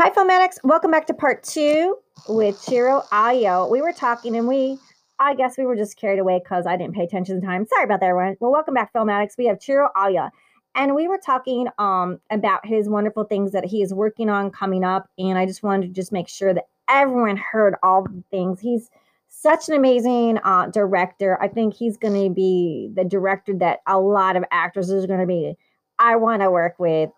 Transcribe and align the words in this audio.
Hi, 0.00 0.10
Filmatics. 0.10 0.62
Welcome 0.62 0.92
back 0.92 1.08
to 1.08 1.12
part 1.12 1.42
two 1.42 1.96
with 2.28 2.56
Ciro 2.56 3.02
Ayo. 3.10 3.68
We 3.68 3.82
were 3.82 3.90
talking 3.92 4.36
and 4.36 4.46
we, 4.46 4.78
I 5.18 5.34
guess 5.34 5.58
we 5.58 5.66
were 5.66 5.74
just 5.74 5.96
carried 5.96 6.20
away 6.20 6.38
because 6.38 6.68
I 6.68 6.76
didn't 6.76 6.94
pay 6.94 7.02
attention 7.02 7.40
to 7.40 7.44
time. 7.44 7.66
Sorry 7.66 7.82
about 7.82 7.98
that, 7.98 8.10
everyone. 8.10 8.36
Well, 8.38 8.52
welcome 8.52 8.74
back, 8.74 8.92
Filmatics. 8.92 9.36
We 9.36 9.46
have 9.46 9.60
Ciro 9.60 9.88
Aya. 9.96 10.30
And 10.76 10.94
we 10.94 11.08
were 11.08 11.18
talking 11.18 11.66
um, 11.80 12.20
about 12.30 12.64
his 12.64 12.88
wonderful 12.88 13.24
things 13.24 13.50
that 13.50 13.64
he 13.64 13.82
is 13.82 13.92
working 13.92 14.30
on 14.30 14.52
coming 14.52 14.84
up. 14.84 15.10
And 15.18 15.36
I 15.36 15.46
just 15.46 15.64
wanted 15.64 15.88
to 15.88 15.92
just 15.92 16.12
make 16.12 16.28
sure 16.28 16.54
that 16.54 16.68
everyone 16.88 17.36
heard 17.36 17.74
all 17.82 18.04
the 18.04 18.22
things. 18.30 18.60
He's 18.60 18.90
such 19.26 19.68
an 19.68 19.74
amazing 19.74 20.38
uh, 20.44 20.68
director. 20.68 21.42
I 21.42 21.48
think 21.48 21.74
he's 21.74 21.96
going 21.96 22.22
to 22.22 22.32
be 22.32 22.92
the 22.94 23.04
director 23.04 23.52
that 23.54 23.80
a 23.88 23.98
lot 23.98 24.36
of 24.36 24.44
actors 24.52 24.92
are 24.92 25.04
going 25.08 25.18
to 25.18 25.26
be. 25.26 25.56
I 25.98 26.14
want 26.14 26.42
to 26.42 26.52
work 26.52 26.78
with 26.78 27.10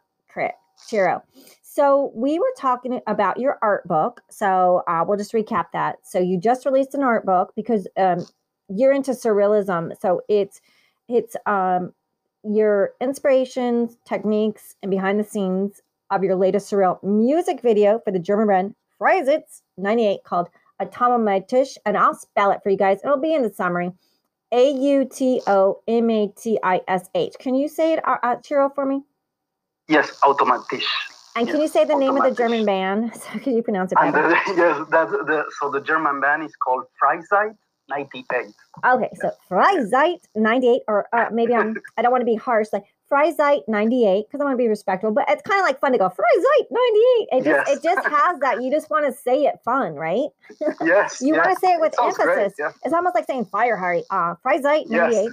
Ciro. 0.87 1.23
So 1.81 2.13
we 2.15 2.39
were 2.39 2.53
talking 2.59 3.01
about 3.07 3.41
your 3.41 3.59
art 3.63 3.89
book. 3.89 4.21
So 4.29 4.83
uh, 4.87 5.03
we'll 5.09 5.17
just 5.17 5.33
recap 5.33 5.69
that. 5.73 5.97
So 6.03 6.19
you 6.19 6.39
just 6.39 6.67
released 6.67 6.93
an 6.93 7.03
art 7.03 7.25
book 7.25 7.55
because 7.57 7.89
um, 7.97 8.27
you're 8.69 8.93
into 8.93 9.13
surrealism. 9.13 9.99
So 9.99 10.21
it's 10.29 10.61
it's 11.09 11.37
um, 11.47 11.95
your 12.45 12.91
inspirations, 13.01 13.97
techniques, 14.07 14.75
and 14.83 14.91
behind 14.91 15.19
the 15.19 15.25
scenes 15.25 15.81
of 16.11 16.23
your 16.23 16.37
latest 16.37 16.71
surreal 16.71 17.03
music 17.03 17.63
video 17.63 17.99
for 18.05 18.11
the 18.11 18.19
German 18.19 18.45
brand 18.45 18.75
Freizeit 19.01 19.63
98 19.79 20.23
called 20.23 20.51
Automatisch. 20.83 21.79
And 21.87 21.97
I'll 21.97 22.13
spell 22.13 22.51
it 22.51 22.61
for 22.63 22.69
you 22.69 22.77
guys. 22.77 22.99
It'll 23.03 23.17
be 23.17 23.33
in 23.33 23.41
the 23.41 23.55
summary. 23.55 23.91
A 24.53 24.71
U 24.71 25.09
T 25.11 25.41
O 25.47 25.81
M 25.89 26.11
A 26.11 26.29
T 26.37 26.59
I 26.63 26.83
S 26.89 27.09
H. 27.15 27.37
Can 27.39 27.55
you 27.55 27.69
say 27.69 27.95
it, 27.95 28.07
uh, 28.07 28.19
uh, 28.23 28.37
Ciro, 28.45 28.69
for 28.69 28.85
me? 28.85 29.01
Yes, 29.89 30.21
Automatisch. 30.23 30.87
And 31.41 31.49
can 31.49 31.61
you 31.63 31.69
say 31.69 31.87
the 31.87 31.97
name 31.97 32.19
of 32.19 32.23
the 32.23 32.35
German 32.35 32.67
band? 32.67 33.13
So 33.21 33.39
can 33.39 33.57
you 33.57 33.63
pronounce 33.63 33.93
it 33.93 33.97
better? 33.97 34.13
the, 34.29 34.55
yes, 34.57 34.87
that's 34.91 35.11
the, 35.11 35.45
so 35.59 35.71
the 35.71 35.81
German 35.81 36.21
band 36.21 36.43
is 36.43 36.55
called 36.57 36.85
Freizeit 37.03 37.57
98. 37.89 38.53
Okay, 38.85 39.09
so 39.15 39.31
Freizeit 39.49 40.21
98, 40.35 40.83
or 40.87 41.09
uh, 41.15 41.31
maybe 41.33 41.55
I'm, 41.55 41.77
I 41.97 42.03
don't 42.03 42.13
want 42.13 42.21
to 42.21 42.27
be 42.27 42.35
harsh, 42.35 42.69
like 42.75 42.85
Freizeit 43.11 43.63
98, 43.67 44.27
because 44.27 44.41
I 44.41 44.45
want 44.45 44.55
to 44.55 44.59
be 44.63 44.69
respectful, 44.69 45.11
but 45.11 45.25
it's 45.29 45.43
kind 45.43 45.61
of 45.61 45.67
like 45.67 45.81
fun 45.81 45.93
to 45.93 45.99
go 45.99 46.09
Freizeit 46.09 46.67
98. 46.71 47.29
It 47.33 47.45
just, 47.45 47.69
Yes. 47.69 47.69
it 47.79 47.83
just 47.83 48.09
has 48.09 48.39
that. 48.41 48.63
You 48.63 48.71
just 48.71 48.89
want 48.89 49.07
to 49.07 49.13
say 49.13 49.45
it 49.45 49.59
fun, 49.65 49.95
right? 49.95 50.29
Yes. 50.81 51.21
You 51.21 51.35
yes. 51.35 51.45
want 51.45 51.59
to 51.59 51.61
say 51.67 51.73
it 51.75 51.81
with 51.81 51.95
great, 51.97 52.39
emphasis. 52.39 52.55
yeah. 52.59 52.71
It's 52.85 52.95
almost 52.95 53.15
like 53.17 53.27
saying 53.27 53.47
fire 53.47 53.77
Harry, 53.77 54.05
uh, 54.11 54.35
Freizeit 54.45 54.89
98. 54.89 55.25
Yes. 55.25 55.33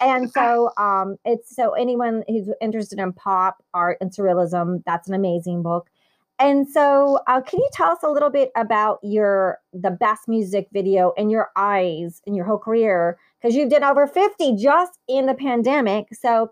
And 0.00 0.30
so 0.36 0.70
um 0.76 1.16
it's 1.24 1.54
so 1.54 1.72
anyone 1.72 2.24
who's 2.28 2.48
interested 2.60 2.98
in 2.98 3.12
pop 3.12 3.62
art 3.72 3.98
and 4.00 4.10
surrealism, 4.10 4.82
that's 4.84 5.08
an 5.08 5.14
amazing 5.14 5.62
book. 5.62 5.88
And 6.38 6.68
so 6.68 7.20
uh, 7.26 7.40
can 7.40 7.60
you 7.60 7.68
tell 7.72 7.88
us 7.92 8.02
a 8.02 8.10
little 8.10 8.28
bit 8.28 8.50
about 8.56 8.98
your 9.02 9.58
the 9.72 9.90
best 9.90 10.28
music 10.28 10.68
video 10.72 11.12
in 11.16 11.30
your 11.30 11.50
eyes 11.56 12.20
in 12.26 12.34
your 12.34 12.44
whole 12.44 12.58
career? 12.58 13.16
Because 13.40 13.54
you've 13.56 13.70
done 13.70 13.84
over 13.84 14.06
50 14.06 14.56
just 14.56 14.98
in 15.08 15.26
the 15.26 15.34
pandemic. 15.34 16.08
So 16.12 16.50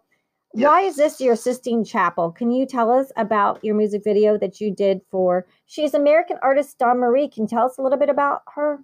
why 0.55 0.83
is 0.83 0.97
this 0.97 1.21
your 1.21 1.35
Sistine 1.35 1.85
Chapel? 1.85 2.31
Can 2.31 2.51
you 2.51 2.65
tell 2.65 2.91
us 2.91 3.11
about 3.17 3.63
your 3.65 3.75
music 3.75 4.03
video 4.05 4.39
that 4.39 4.61
you 4.61 4.71
did 4.71 5.01
for 5.11 5.47
she's 5.67 5.95
American 5.95 6.39
artist 6.43 6.79
Dawn 6.79 7.01
Marie? 7.01 7.29
Can 7.29 7.45
you 7.45 7.49
tell 7.49 7.67
us 7.67 7.77
a 7.77 7.83
little 7.83 7.99
bit 7.99 8.09
about 8.09 8.43
her? 8.55 8.79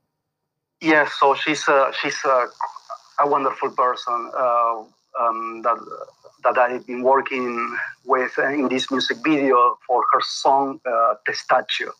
Yes, 0.80 1.12
so 1.20 1.34
she's 1.34 1.66
a, 1.68 1.92
she's 2.00 2.18
a, 2.24 2.46
a 3.20 3.28
wonderful 3.28 3.70
person 3.70 4.30
uh, 4.36 4.82
um, 5.20 5.62
that 5.62 5.78
that 6.42 6.56
I've 6.58 6.86
been 6.86 7.02
working 7.02 7.76
with 8.04 8.38
in 8.38 8.68
this 8.68 8.90
music 8.90 9.18
video 9.22 9.78
for 9.86 10.02
her 10.12 10.20
song 10.22 10.80
uh, 10.86 11.14
Testaccio. 11.28 11.90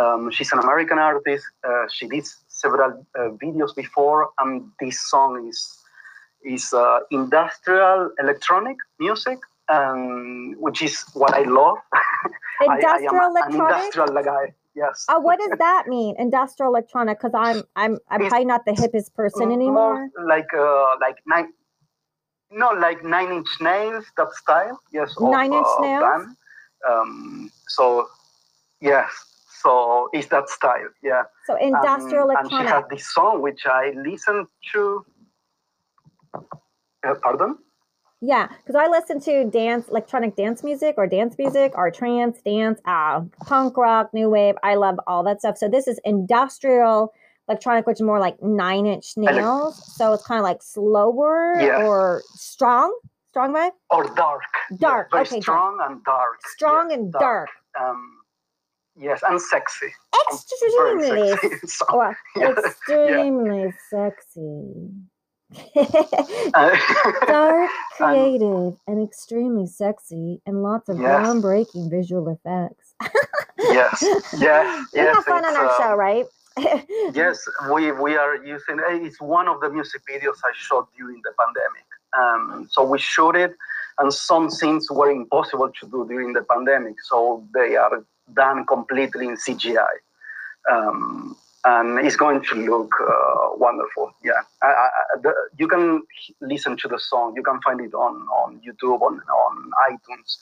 Um, 0.00 0.30
she's 0.30 0.52
an 0.52 0.58
American 0.58 0.98
artist. 0.98 1.44
Uh, 1.62 1.86
she 1.90 2.08
did 2.08 2.26
several 2.48 3.06
uh, 3.18 3.28
videos 3.42 3.76
before, 3.76 4.30
and 4.38 4.70
this 4.80 5.00
song 5.10 5.46
is 5.48 5.77
is 6.44 6.72
uh, 6.72 7.00
industrial 7.10 8.10
electronic 8.18 8.76
music, 8.98 9.38
um, 9.68 10.54
which 10.58 10.82
is 10.82 11.04
what 11.14 11.34
I 11.34 11.42
love. 11.42 11.78
I- 12.60 12.66
I 12.70 12.74
Industrial 12.76 13.24
an 13.24 13.30
electronic? 13.30 13.84
industrial 13.84 14.22
guy. 14.24 14.54
Yes. 14.74 15.06
Oh, 15.08 15.18
what 15.18 15.38
does 15.40 15.50
that 15.58 15.84
mean? 15.88 16.14
Industrial 16.18 16.70
electronic? 16.72 17.18
Because 17.18 17.32
I'm 17.34 17.62
I'm 17.74 17.98
I'm 18.10 18.20
It's 18.22 18.28
probably 18.30 18.44
not 18.46 18.64
the 18.64 18.72
hippest 18.72 19.12
person 19.14 19.50
anymore. 19.50 20.08
Like 20.24 20.46
uh, 20.54 20.86
like 21.00 21.16
nine, 21.26 21.48
no, 22.52 22.70
like 22.70 23.04
Nine 23.04 23.32
Inch 23.32 23.48
Nails, 23.60 24.04
that 24.16 24.32
style. 24.34 24.80
Yes. 24.92 25.14
of, 25.18 25.30
Nine 25.30 25.52
Inch 25.52 25.66
uh, 25.66 25.80
Nails? 25.82 26.02
band. 26.02 26.36
Um. 26.88 27.50
So, 27.66 28.08
yes. 28.80 29.10
So 29.62 30.08
it's 30.12 30.28
that 30.28 30.48
style. 30.48 30.90
Yeah. 31.02 31.24
So 31.46 31.56
industrial 31.56 32.30
Um, 32.30 32.36
and 32.38 32.50
she 32.50 32.56
had 32.64 32.84
this 32.90 33.12
song 33.12 33.42
which 33.42 33.66
I 33.66 33.90
listened 33.96 34.46
to. 34.72 35.04
Uh, 37.06 37.14
pardon? 37.22 37.56
Yeah, 38.20 38.48
because 38.48 38.74
I 38.74 38.88
listen 38.88 39.20
to 39.20 39.44
dance, 39.44 39.88
electronic 39.88 40.34
dance 40.34 40.64
music, 40.64 40.96
or 40.98 41.06
dance 41.06 41.36
music, 41.38 41.72
or 41.76 41.90
trance, 41.92 42.40
dance, 42.42 42.80
uh, 42.84 43.20
punk 43.46 43.76
rock, 43.76 44.12
new 44.12 44.28
wave. 44.28 44.56
I 44.64 44.74
love 44.74 44.98
all 45.06 45.22
that 45.24 45.38
stuff. 45.40 45.56
So 45.56 45.68
this 45.68 45.86
is 45.86 46.00
industrial 46.04 47.12
electronic, 47.48 47.86
which 47.86 47.98
is 47.98 48.02
more 48.02 48.18
like 48.18 48.42
Nine 48.42 48.86
Inch 48.86 49.12
Nails. 49.16 49.80
So 49.96 50.12
it's 50.14 50.26
kind 50.26 50.38
of 50.40 50.42
like 50.42 50.62
slower 50.64 51.54
Yeah. 51.60 51.86
or 51.86 52.22
strong, 52.34 52.92
strong 53.28 53.54
vibe, 53.54 53.70
Or 53.90 54.02
dark. 54.16 54.42
dark. 54.78 55.08
Yeah, 55.12 55.20
okay, 55.20 55.30
dark. 55.30 55.42
strong 55.42 55.78
and 55.88 56.04
dark. 56.04 56.38
strong 56.46 56.90
Yes, 56.90 56.98
and 56.98 57.12
dark. 57.12 57.48
Um. 57.80 58.14
Yes, 59.00 59.22
and 59.28 59.40
sexy. 59.40 59.86
Extremely, 60.32 61.36
sexy. 61.36 61.56
So, 61.68 61.84
well, 61.94 62.16
yeah, 62.36 62.48
extremely 62.48 63.72
sexy. 63.88 64.90
Dark, 67.26 67.70
creative, 67.96 68.76
and 68.86 69.02
extremely 69.02 69.66
sexy, 69.66 70.40
and 70.46 70.62
lots 70.62 70.88
of 70.88 70.98
Yes. 70.98 71.08
groundbreaking 71.08 71.90
visual 71.90 72.28
effects. 72.28 72.94
yes, 73.58 74.02
yes, 74.38 74.86
we 74.92 75.00
yes. 75.00 75.14
have 75.14 75.24
fun 75.24 75.44
on 75.44 75.56
our 75.56 75.66
uh, 75.66 75.76
show, 75.78 75.94
right? 75.94 76.26
Yes, 77.14 77.38
we, 77.72 77.92
we 77.92 78.16
are 78.16 78.34
using 78.44 78.80
eh, 78.80 78.98
it's 79.06 79.20
one 79.20 79.48
of 79.48 79.60
the 79.60 79.70
music 79.70 80.02
videos 80.10 80.36
I 80.44 80.52
shot 80.54 80.88
during 80.96 81.22
the 81.22 81.32
pandemic. 81.38 81.86
Um, 82.18 82.68
so 82.70 82.82
we 82.82 82.98
shot 82.98 83.36
it, 83.36 83.54
and 83.98 84.12
some 84.12 84.50
scenes 84.50 84.90
were 84.90 85.10
impossible 85.10 85.70
to 85.80 85.86
do 85.88 86.06
during 86.08 86.32
the 86.32 86.42
pandemic, 86.42 86.96
so 87.08 87.46
they 87.54 87.76
are 87.76 88.04
done 88.34 88.66
completely 88.66 89.26
in 89.28 89.36
CGI. 89.36 89.86
Um, 90.70 91.36
and 91.64 91.98
it's 92.06 92.16
going 92.16 92.42
to 92.44 92.54
look 92.54 92.92
uh, 93.00 93.56
wonderful. 93.56 94.12
Yeah, 94.22 94.32
I, 94.62 94.66
I, 94.66 94.90
the, 95.22 95.34
you 95.58 95.68
can 95.68 96.02
listen 96.40 96.76
to 96.78 96.88
the 96.88 96.98
song. 96.98 97.34
You 97.36 97.42
can 97.42 97.60
find 97.62 97.80
it 97.80 97.94
on, 97.94 98.14
on 98.28 98.60
YouTube, 98.66 99.00
on, 99.02 99.20
on 99.20 99.70
iTunes, 99.90 100.36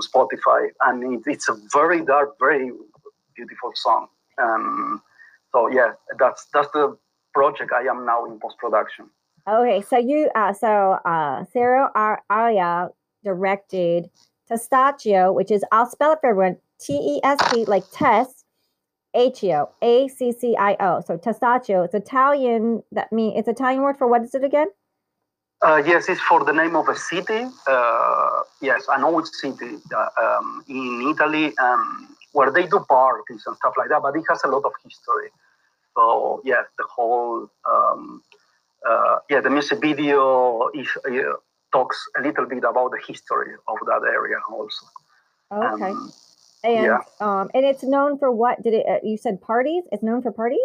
Spotify, 0.00 0.68
and 0.86 1.14
it, 1.14 1.30
it's 1.30 1.48
a 1.48 1.56
very 1.72 2.04
dark, 2.04 2.38
very 2.38 2.72
beautiful 3.36 3.72
song. 3.74 4.08
Um, 4.42 5.02
so 5.52 5.68
yeah, 5.68 5.92
that's 6.18 6.46
that's 6.52 6.70
the 6.72 6.96
project 7.34 7.72
I 7.72 7.82
am 7.82 8.06
now 8.06 8.24
in 8.24 8.40
post 8.40 8.56
production. 8.58 9.10
okay, 9.46 9.82
so 9.82 9.98
you, 9.98 10.30
uh, 10.34 10.52
so 10.52 10.98
uh, 11.04 11.44
Aya 12.30 12.88
directed 13.24 14.10
Testaccio, 14.50 15.34
which 15.34 15.50
is 15.50 15.64
I'll 15.70 15.86
spell 15.86 16.12
it 16.12 16.18
for 16.20 16.30
everyone: 16.30 16.56
T 16.80 16.94
E 16.94 17.20
S 17.22 17.38
T, 17.50 17.64
like 17.66 17.84
test, 17.92 18.41
H 19.14 19.44
E 19.44 19.52
O, 19.54 19.70
A 19.82 20.08
C 20.08 20.32
C 20.32 20.56
I 20.56 20.76
O. 20.80 21.00
So 21.00 21.16
Testaccio, 21.16 21.84
it's 21.84 21.94
Italian. 21.94 22.82
That 22.92 23.12
mean 23.12 23.36
it's 23.36 23.48
Italian 23.48 23.82
word 23.82 23.96
for 23.98 24.06
what 24.06 24.22
is 24.22 24.34
it 24.34 24.44
again? 24.44 24.68
Uh, 25.60 25.80
yes, 25.86 26.08
it's 26.08 26.20
for 26.20 26.44
the 26.44 26.52
name 26.52 26.74
of 26.74 26.88
a 26.88 26.96
city. 26.96 27.46
Uh, 27.68 28.40
yes, 28.60 28.86
an 28.88 29.04
old 29.04 29.28
city 29.28 29.76
uh, 29.94 30.08
um, 30.20 30.64
in 30.68 31.14
Italy 31.14 31.56
um, 31.58 32.16
where 32.32 32.50
they 32.50 32.66
do 32.66 32.80
parties 32.88 33.44
and 33.46 33.56
stuff 33.56 33.74
like 33.78 33.88
that. 33.88 34.02
But 34.02 34.16
it 34.16 34.24
has 34.28 34.42
a 34.44 34.48
lot 34.48 34.64
of 34.64 34.72
history. 34.82 35.30
So 35.94 36.42
yeah, 36.44 36.62
the 36.78 36.84
whole 36.84 37.48
um, 37.70 38.22
uh, 38.88 39.18
yeah, 39.30 39.40
the 39.40 39.50
music 39.50 39.80
video 39.80 40.68
is, 40.74 40.88
uh, 41.06 41.34
talks 41.72 42.04
a 42.18 42.22
little 42.22 42.46
bit 42.46 42.64
about 42.64 42.90
the 42.90 43.00
history 43.06 43.54
of 43.68 43.78
that 43.86 44.02
area 44.04 44.38
also. 44.50 44.86
Okay. 45.52 45.92
And 46.64 46.84
Yeah. 46.84 46.98
um, 47.20 47.50
and 47.54 47.64
it's 47.64 47.82
known 47.82 48.18
for 48.18 48.30
what? 48.30 48.62
Did 48.62 48.74
it? 48.74 48.86
Uh, 48.88 48.98
you 49.02 49.16
said 49.16 49.40
parties. 49.40 49.84
It's 49.92 50.02
known 50.02 50.22
for 50.22 50.30
parties. 50.32 50.58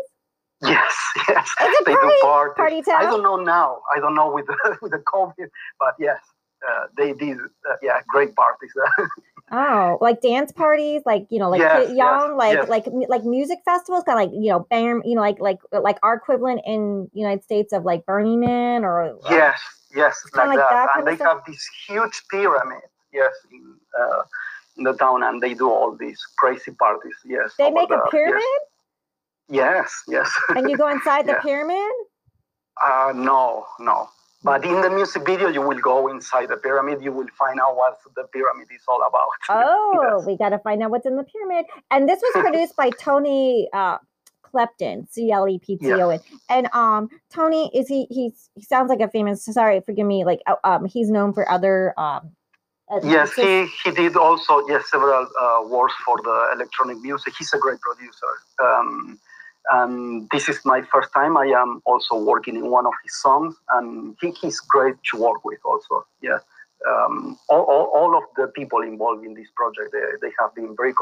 Yes, 0.62 0.96
yes, 1.30 1.48
It's 1.62 1.82
a 1.82 1.84
they 1.86 1.94
party- 1.94 2.08
do 2.08 2.20
parties. 2.22 2.86
party 2.86 2.92
I 2.92 3.04
don't 3.10 3.22
know 3.24 3.36
now. 3.38 3.80
I 3.96 4.00
don't 4.00 4.16
know 4.16 4.32
with 4.32 4.48
the, 4.48 4.78
with 4.82 4.92
the 4.92 5.00
COVID, 5.00 5.50
but 5.80 5.94
yes, 6.00 6.20
uh, 6.68 6.86
they 6.98 7.14
did. 7.14 7.38
Uh, 7.40 7.76
yeah, 7.82 8.02
great 8.10 8.36
parties. 8.36 8.72
Oh, 9.50 9.98
like 10.02 10.20
dance 10.22 10.52
parties, 10.52 11.04
like 11.06 11.26
you 11.30 11.40
know, 11.40 11.50
like 11.50 11.60
Yes, 11.62 11.88
kid- 11.88 11.96
yes, 11.96 11.98
young, 11.98 12.36
like 12.36 12.54
yes. 12.56 12.68
like 12.68 12.86
like 13.08 13.24
music 13.24 13.60
festivals, 13.64 14.04
kind 14.04 14.20
of 14.20 14.26
like 14.26 14.36
you 14.44 14.50
know, 14.52 14.68
bam, 14.70 15.02
you 15.06 15.16
know, 15.16 15.22
like 15.22 15.40
like 15.40 15.60
like 15.72 15.98
our 16.04 16.16
equivalent 16.16 16.60
in 16.66 17.10
United 17.14 17.46
States 17.46 17.72
of 17.72 17.86
like 17.86 18.06
Burning 18.06 18.42
Man 18.42 18.84
or 18.84 19.04
or- 19.04 19.20
yes, 19.30 19.58
yes, 19.96 20.20
like, 20.36 20.48
like 20.48 20.58
that. 20.58 20.70
that 20.70 20.90
and 20.98 21.08
they 21.08 21.16
have 21.24 21.40
this 21.48 21.66
huge 21.88 22.24
pyramid. 22.30 22.82
Yes, 23.14 23.32
in 23.50 23.76
uh, 23.98 24.24
in 24.24 24.57
the 24.84 24.94
town, 24.94 25.24
and 25.24 25.42
they 25.42 25.54
do 25.54 25.70
all 25.70 25.96
these 25.96 26.22
crazy 26.38 26.72
parties. 26.72 27.16
Yes, 27.26 27.54
They 27.58 27.72
make 27.72 27.90
a 27.92 28.02
pyramid 28.12 28.44
Yes, 29.50 30.04
yes. 30.08 30.30
yes. 30.50 30.58
and 30.58 30.70
you 30.70 30.78
go 30.78 30.88
inside 30.90 31.26
the 31.26 31.32
Yeah. 31.38 31.42
pyramid? 31.42 31.92
Uh, 32.84 33.14
no, 33.16 33.66
no. 33.80 34.10
But 34.44 34.64
in 34.64 34.82
the 34.82 34.90
music 34.90 35.26
video, 35.26 35.48
you 35.50 35.62
will 35.62 35.80
go 35.80 36.08
inside 36.10 36.50
the 36.50 36.58
pyramid. 36.58 37.02
You 37.02 37.12
will 37.12 37.28
find 37.38 37.60
out 37.60 37.76
what 37.76 37.98
the 38.16 38.26
pyramid 38.26 38.68
is 38.74 38.84
all 38.88 39.02
about. 39.02 39.28
Oh, 39.50 40.18
Yes. 40.20 40.28
we 40.28 40.38
got 40.38 40.50
to 40.50 40.60
find 40.60 40.84
out 40.84 40.92
what's 40.92 41.06
in 41.06 41.16
the 41.16 41.24
pyramid. 41.24 41.66
And 41.92 42.08
this 42.08 42.20
was 42.22 42.32
produced 42.44 42.76
by 42.76 42.92
Tony 42.92 43.68
uh, 43.74 43.98
Klepton, 44.46 45.10
C 45.12 45.32
L 45.32 45.48
E 45.50 45.60
P 45.60 45.78
T 45.78 45.92
O 45.92 46.10
N. 46.10 46.20
And 46.50 46.70
um, 46.74 47.10
Tony 47.32 47.72
is 47.74 47.88
he? 47.88 48.06
He's 48.12 48.50
he 48.54 48.62
sounds 48.64 48.90
like 48.90 49.00
a 49.02 49.10
famous. 49.10 49.44
Sorry, 49.44 49.82
forgive 49.82 50.06
me. 50.06 50.24
Like 50.24 50.42
uh, 50.46 50.56
um, 50.64 50.86
he's 50.86 51.10
known 51.10 51.34
for 51.34 51.50
other 51.50 51.94
um. 52.00 52.32
Yes, 53.04 53.34
he, 53.34 53.68
he 53.84 53.92
did 53.92 54.16
also 54.16 54.66
yes 54.68 54.90
several 54.90 55.28
uh, 55.40 55.68
works 55.68 55.94
for 56.06 56.18
the 56.24 56.52
electronic 56.54 57.00
music. 57.00 57.34
He's 57.38 57.54
a 57.54 57.58
great 57.58 57.82
producer. 57.82 58.32
Um, 58.64 59.20
and 59.70 60.30
this 60.32 60.48
is 60.48 60.60
my 60.64 60.82
first 60.84 61.12
time. 61.14 61.36
I 61.36 61.48
am 61.48 61.82
also 61.86 62.16
working 62.18 62.56
in 62.56 62.72
one 62.72 62.86
of 62.86 62.94
his 63.04 63.14
songs, 63.22 63.56
and 63.72 64.16
he, 64.22 64.32
he's 64.32 64.60
great 64.62 64.96
to 65.12 65.18
work 65.20 65.44
with. 65.44 65.60
Also, 65.66 66.06
yeah. 66.22 66.40
Um, 66.88 67.38
all, 67.50 67.64
all, 67.64 67.86
all 67.94 68.18
of 68.18 68.24
the 68.38 68.48
people 68.48 68.82
involved 68.82 69.26
in 69.26 69.34
this 69.34 69.48
project, 69.56 69.92
they, 69.92 70.28
they 70.28 70.34
have 70.40 70.56
been 70.56 70.76
very 70.78 70.94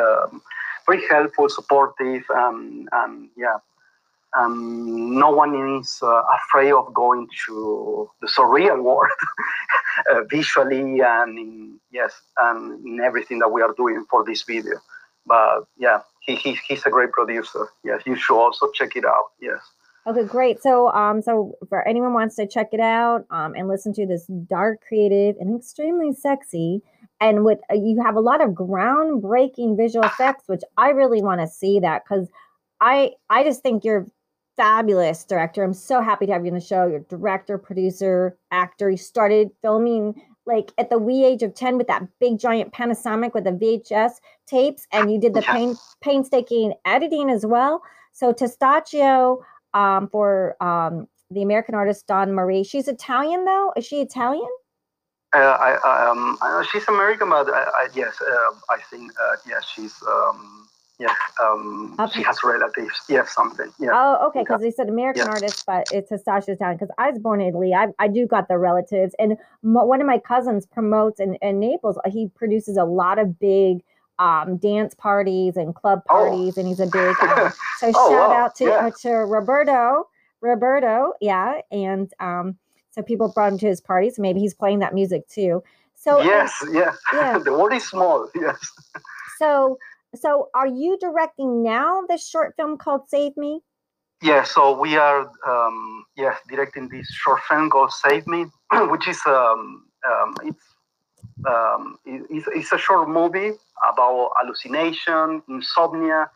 um, 0.00 0.40
very 0.86 1.06
helpful, 1.08 1.48
supportive, 1.50 2.22
um, 2.34 2.88
and 2.92 3.28
yeah. 3.36 3.58
Um, 4.36 5.18
no 5.18 5.30
one 5.30 5.80
is 5.80 5.98
uh, 6.02 6.22
afraid 6.40 6.72
of 6.72 6.92
going 6.92 7.28
to 7.46 8.10
the 8.20 8.26
surreal 8.26 8.82
world 8.82 9.10
uh, 10.10 10.22
visually 10.30 11.00
and 11.00 11.38
in, 11.38 11.80
yes, 11.90 12.12
and 12.38 12.84
in 12.86 13.00
everything 13.00 13.38
that 13.38 13.48
we 13.48 13.62
are 13.62 13.74
doing 13.76 14.04
for 14.10 14.24
this 14.24 14.42
video. 14.42 14.74
But 15.26 15.64
yeah, 15.76 16.00
he, 16.20 16.36
he 16.36 16.58
he's 16.66 16.84
a 16.86 16.90
great 16.90 17.12
producer. 17.12 17.68
Yes, 17.84 18.02
you 18.06 18.16
should 18.16 18.38
also 18.38 18.70
check 18.72 18.96
it 18.96 19.04
out. 19.04 19.26
Yes. 19.40 19.60
Okay, 20.06 20.24
great. 20.24 20.62
So, 20.62 20.90
um, 20.92 21.20
so 21.20 21.58
for 21.68 21.86
anyone 21.86 22.14
wants 22.14 22.36
to 22.36 22.46
check 22.46 22.68
it 22.72 22.80
out, 22.80 23.26
um, 23.30 23.54
and 23.54 23.68
listen 23.68 23.92
to 23.94 24.06
this 24.06 24.24
dark, 24.46 24.80
creative, 24.86 25.36
and 25.38 25.54
extremely 25.54 26.14
sexy, 26.14 26.80
and 27.20 27.44
with 27.44 27.58
uh, 27.70 27.74
you 27.74 28.02
have 28.02 28.16
a 28.16 28.20
lot 28.20 28.40
of 28.42 28.50
groundbreaking 28.50 29.76
visual 29.76 30.06
effects, 30.06 30.44
which 30.46 30.62
I 30.78 30.90
really 30.90 31.20
want 31.20 31.40
to 31.40 31.46
see 31.46 31.80
that 31.80 32.04
because 32.04 32.28
I 32.80 33.12
I 33.28 33.42
just 33.44 33.62
think 33.62 33.84
you're 33.84 34.06
fabulous 34.58 35.24
director. 35.24 35.62
I'm 35.62 35.72
so 35.72 36.02
happy 36.02 36.26
to 36.26 36.32
have 36.32 36.44
you 36.44 36.50
on 36.50 36.58
the 36.58 36.64
show. 36.64 36.86
You're 36.86 37.00
director, 37.00 37.56
producer, 37.56 38.36
actor. 38.50 38.90
You 38.90 38.98
started 38.98 39.50
filming 39.62 40.20
like 40.44 40.72
at 40.78 40.90
the 40.90 40.98
wee 40.98 41.24
age 41.24 41.42
of 41.42 41.54
10 41.54 41.78
with 41.78 41.86
that 41.86 42.02
big 42.20 42.38
giant 42.38 42.72
Panasonic 42.72 43.34
with 43.34 43.44
the 43.44 43.52
VHS 43.52 44.12
tapes, 44.46 44.86
and 44.92 45.12
you 45.12 45.20
did 45.20 45.34
the 45.34 45.42
Yeah. 45.42 45.52
pain, 45.52 45.76
painstaking 46.02 46.74
editing 46.84 47.30
as 47.30 47.46
well. 47.46 47.82
So 48.12 48.32
Testaccio 48.32 49.38
um, 49.74 50.08
for 50.08 50.56
um, 50.62 51.06
the 51.30 51.42
American 51.42 51.74
artist 51.74 52.06
Don 52.06 52.32
Marie. 52.32 52.64
She's 52.64 52.88
Italian 52.88 53.44
though. 53.44 53.72
Is 53.76 53.86
she 53.86 54.00
Italian? 54.00 54.48
Uh, 55.34 55.38
I, 55.38 55.78
I, 55.84 56.08
um, 56.08 56.38
I 56.40 56.48
know 56.50 56.62
she's 56.62 56.88
American, 56.88 57.28
but 57.28 57.48
I, 57.50 57.62
I, 57.62 57.88
yes, 57.94 58.16
uh, 58.20 58.54
I 58.70 58.78
think 58.90 59.12
uh, 59.20 59.36
yes, 59.46 59.66
she's 59.74 59.94
um, 60.02 60.66
yes, 60.98 61.16
um, 61.42 61.94
Okay. 61.98 62.18
she 62.20 62.22
has 62.22 62.38
relatives. 62.44 63.00
Yes, 63.08 63.34
something. 63.34 63.70
Yeah. 63.78 63.90
Oh, 63.92 64.26
okay. 64.28 64.40
Because 64.40 64.60
they 64.60 64.70
said 64.70 64.88
American 64.88 65.24
Yeah. 65.26 65.30
artist, 65.32 65.64
but 65.66 65.86
it's 65.92 66.10
Testaccio's 66.10 66.58
Town. 66.58 66.74
Because 66.74 66.90
I 66.98 67.10
was 67.10 67.18
born 67.18 67.40
in 67.40 67.48
Italy. 67.48 67.74
I, 67.74 67.88
I 67.98 68.08
do 68.08 68.26
got 68.26 68.48
the 68.48 68.58
relatives, 68.58 69.14
and 69.18 69.36
mo- 69.62 69.84
one 69.84 70.00
of 70.00 70.06
my 70.06 70.18
cousins 70.18 70.66
promotes 70.66 71.20
in, 71.20 71.34
in 71.36 71.60
Naples. 71.60 71.98
He 72.06 72.28
produces 72.28 72.76
a 72.76 72.84
lot 72.84 73.18
of 73.18 73.38
big 73.38 73.82
um, 74.18 74.56
dance 74.56 74.94
parties 74.94 75.56
and 75.56 75.74
club 75.74 76.02
Oh. 76.10 76.14
parties, 76.14 76.58
and 76.58 76.66
he's 76.66 76.80
a 76.80 76.86
big. 76.86 77.14
Uh, 77.20 77.50
so 77.78 77.92
Oh, 77.94 78.10
shout 78.10 78.30
wow. 78.30 78.36
out 78.36 78.54
to 78.56 78.64
Yeah. 78.64 78.86
uh, 78.86 78.90
to 79.02 79.10
Roberto, 79.10 80.08
Roberto, 80.40 81.12
yeah, 81.20 81.60
and 81.70 82.12
um, 82.20 82.56
so 82.90 83.02
people 83.02 83.28
brought 83.28 83.52
him 83.52 83.58
to 83.58 83.66
his 83.66 83.80
parties. 83.80 84.18
Maybe 84.18 84.40
he's 84.40 84.54
playing 84.54 84.80
that 84.80 84.92
music 84.94 85.28
too. 85.28 85.62
So 85.94 86.20
yes, 86.22 86.52
yes. 86.72 86.96
yeah. 87.12 87.38
the 87.44 87.52
world 87.52 87.72
is 87.72 87.84
small. 87.88 88.28
Yes. 88.34 88.58
so 89.38 89.78
so 90.14 90.48
are 90.54 90.66
you 90.66 90.98
directing 90.98 91.62
now 91.62 92.02
this 92.08 92.28
short 92.28 92.54
film 92.56 92.78
called 92.78 93.08
Save 93.08 93.36
Me? 93.36 93.60
Yeah, 94.22 94.42
so 94.42 94.78
we 94.78 94.96
are 94.96 95.30
um, 95.46 96.04
yeah 96.16 96.34
directing 96.48 96.88
this 96.88 97.06
short 97.08 97.40
film 97.48 97.70
called 97.70 97.92
Save 97.92 98.26
Me, 98.26 98.46
which 98.72 99.06
is 99.08 99.20
um, 99.26 99.86
um, 100.08 100.34
it's 100.42 100.64
um, 101.46 101.98
it- 102.04 102.26
it's, 102.30 102.46
it's 102.54 102.72
a 102.72 102.78
short 102.78 103.08
movie 103.08 103.52
about 103.92 104.30
hallucination, 104.40 105.42
insomnia, 105.48 106.28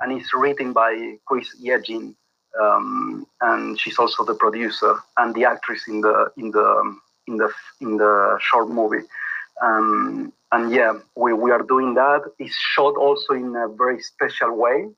and 0.00 0.12
it's 0.12 0.34
written 0.34 0.72
by 0.74 1.16
Chris 1.26 1.48
Yegin, 1.62 2.14
um, 2.60 3.26
and 3.40 3.80
she's 3.80 3.98
also 3.98 4.22
the 4.24 4.34
producer 4.34 4.96
and 5.16 5.34
the 5.34 5.44
actress 5.44 5.88
in 5.88 6.02
the 6.02 6.30
in 6.36 6.50
the 6.50 6.96
in 7.26 7.36
the 7.38 7.50
in 7.80 7.96
the 7.96 8.38
short 8.40 8.68
movie. 8.68 9.06
Um, 9.62 10.32
and 10.52 10.72
yeah, 10.72 10.92
we, 11.16 11.32
we 11.32 11.50
are 11.50 11.62
doing 11.62 11.94
that. 11.94 12.22
It's 12.38 12.54
shot 12.54 12.96
also 12.96 13.34
in 13.34 13.54
a 13.56 13.68
very 13.68 14.00
special 14.00 14.56
way 14.56 14.88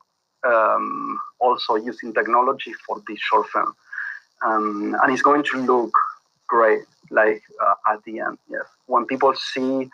um, 0.44 1.18
also 1.40 1.76
using 1.76 2.12
technology 2.12 2.72
for 2.86 3.02
this 3.08 3.18
short 3.20 3.48
film. 3.50 3.74
Um, 4.44 4.96
and 5.02 5.12
it's 5.12 5.22
going 5.22 5.44
to 5.44 5.58
look 5.58 5.92
great, 6.48 6.82
like 7.10 7.42
uh, 7.62 7.92
at 7.92 8.02
the 8.04 8.20
end. 8.20 8.38
Yes, 8.50 8.64
when 8.86 9.06
people 9.06 9.34
see 9.34 9.84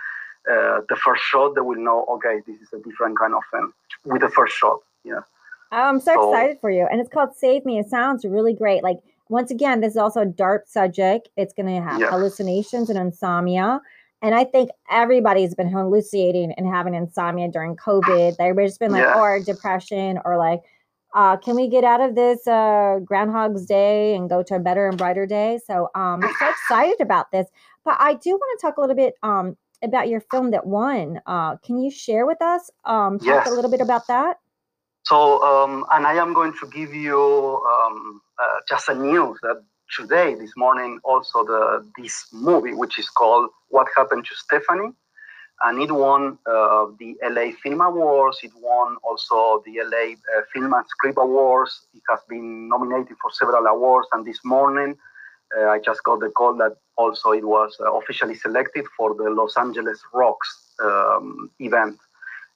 uh, 0.50 0.80
the 0.88 0.96
first 1.04 1.22
shot, 1.24 1.54
they 1.54 1.60
will 1.60 1.78
know, 1.78 2.06
okay, 2.12 2.40
this 2.46 2.60
is 2.60 2.68
a 2.72 2.78
different 2.78 3.18
kind 3.18 3.34
of 3.34 3.42
film 3.50 3.74
with 4.04 4.22
the 4.22 4.30
first 4.30 4.56
shot. 4.56 4.80
Yeah. 5.04 5.20
Oh, 5.72 5.76
I'm 5.76 6.00
so 6.00 6.14
So- 6.14 6.32
excited 6.32 6.58
for 6.60 6.70
you. 6.70 6.86
And 6.90 7.00
it's 7.00 7.10
called 7.10 7.36
Save 7.36 7.66
Me. 7.66 7.78
It 7.78 7.88
sounds 7.88 8.24
really 8.24 8.54
great. 8.54 8.82
Like, 8.82 8.98
once 9.28 9.50
again, 9.50 9.80
this 9.80 9.92
is 9.92 9.98
also 9.98 10.22
a 10.22 10.26
dark 10.26 10.66
subject. 10.66 11.28
It's 11.36 11.52
going 11.52 11.66
to 11.66 11.82
have 11.86 12.00
Yeah. 12.00 12.08
hallucinations 12.08 12.88
and 12.88 12.98
insomnia. 12.98 13.82
And 14.22 14.34
I 14.34 14.44
think 14.44 14.70
everybody's 14.90 15.54
been 15.54 15.68
hallucinating 15.70 16.52
and 16.56 16.66
having 16.66 16.94
insomnia 16.94 17.48
during 17.48 17.76
COVID. 17.76 18.36
Everybody's 18.40 18.78
been 18.78 18.92
like, 18.92 19.02
Yeah. 19.04 19.18
or 19.18 19.40
depression, 19.40 20.18
or 20.24 20.36
like, 20.36 20.60
uh, 21.14 21.36
can 21.36 21.54
we 21.56 21.68
get 21.68 21.84
out 21.84 22.00
of 22.00 22.14
this 22.14 22.46
uh, 22.46 22.98
Groundhog's 23.04 23.64
Day 23.64 24.14
and 24.14 24.28
go 24.28 24.42
to 24.42 24.56
a 24.56 24.58
better 24.58 24.88
and 24.88 24.98
brighter 24.98 25.24
day? 25.26 25.58
So 25.66 25.88
um, 25.94 26.22
I'm 26.22 26.34
so 26.38 26.48
excited 26.50 27.00
about 27.00 27.30
this. 27.30 27.46
But 27.84 27.96
I 28.00 28.14
do 28.14 28.30
want 28.30 28.60
to 28.60 28.66
talk 28.66 28.76
a 28.76 28.80
little 28.80 28.96
bit 28.96 29.14
um, 29.22 29.56
about 29.82 30.08
your 30.08 30.20
film 30.20 30.50
that 30.50 30.66
won. 30.66 31.20
Uh, 31.26 31.56
can 31.58 31.78
you 31.78 31.90
share 31.90 32.26
with 32.26 32.42
us? 32.42 32.70
Um, 32.84 33.18
talk 33.18 33.26
Yes. 33.46 33.50
a 33.50 33.54
little 33.54 33.70
bit 33.70 33.80
about 33.80 34.06
that. 34.08 34.38
So, 35.04 35.42
um, 35.42 35.86
and 35.92 36.06
I 36.06 36.14
am 36.14 36.34
going 36.34 36.52
to 36.60 36.66
give 36.68 36.92
you 36.92 37.18
um, 37.66 38.20
uh, 38.38 38.56
just 38.68 38.88
a 38.90 38.94
news 38.94 39.38
that 39.42 39.62
today, 39.96 40.34
this 40.34 40.52
morning, 40.56 41.00
also 41.04 41.44
the 41.44 41.84
this 41.96 42.26
movie, 42.32 42.74
which 42.74 42.98
is 42.98 43.08
called 43.08 43.50
"What 43.68 43.86
Happened 43.96 44.24
to 44.26 44.34
Stephanie," 44.34 44.92
and 45.64 45.82
it 45.82 45.92
won 45.92 46.38
uh, 46.46 46.86
the 46.98 47.16
LA 47.22 47.52
Film 47.62 47.80
Awards. 47.80 48.38
It 48.42 48.52
won 48.60 48.96
also 49.02 49.62
the 49.66 49.80
LA 49.84 50.12
uh, 50.14 50.42
Film 50.52 50.72
and 50.72 50.86
Script 50.88 51.18
Awards. 51.20 51.86
It 51.94 52.02
has 52.08 52.20
been 52.28 52.68
nominated 52.68 53.16
for 53.20 53.30
several 53.32 53.66
awards, 53.66 54.08
and 54.12 54.26
this 54.26 54.40
morning. 54.44 54.96
Uh, 55.56 55.68
I 55.68 55.78
just 55.78 56.02
got 56.04 56.20
the 56.20 56.28
call 56.28 56.54
that 56.56 56.76
also 56.96 57.30
it 57.30 57.44
was 57.44 57.74
uh, 57.80 57.90
officially 57.94 58.34
selected 58.34 58.84
for 58.96 59.14
the 59.14 59.30
Los 59.30 59.56
Angeles 59.56 59.98
Rocks 60.12 60.74
um, 60.84 61.50
event. 61.58 61.96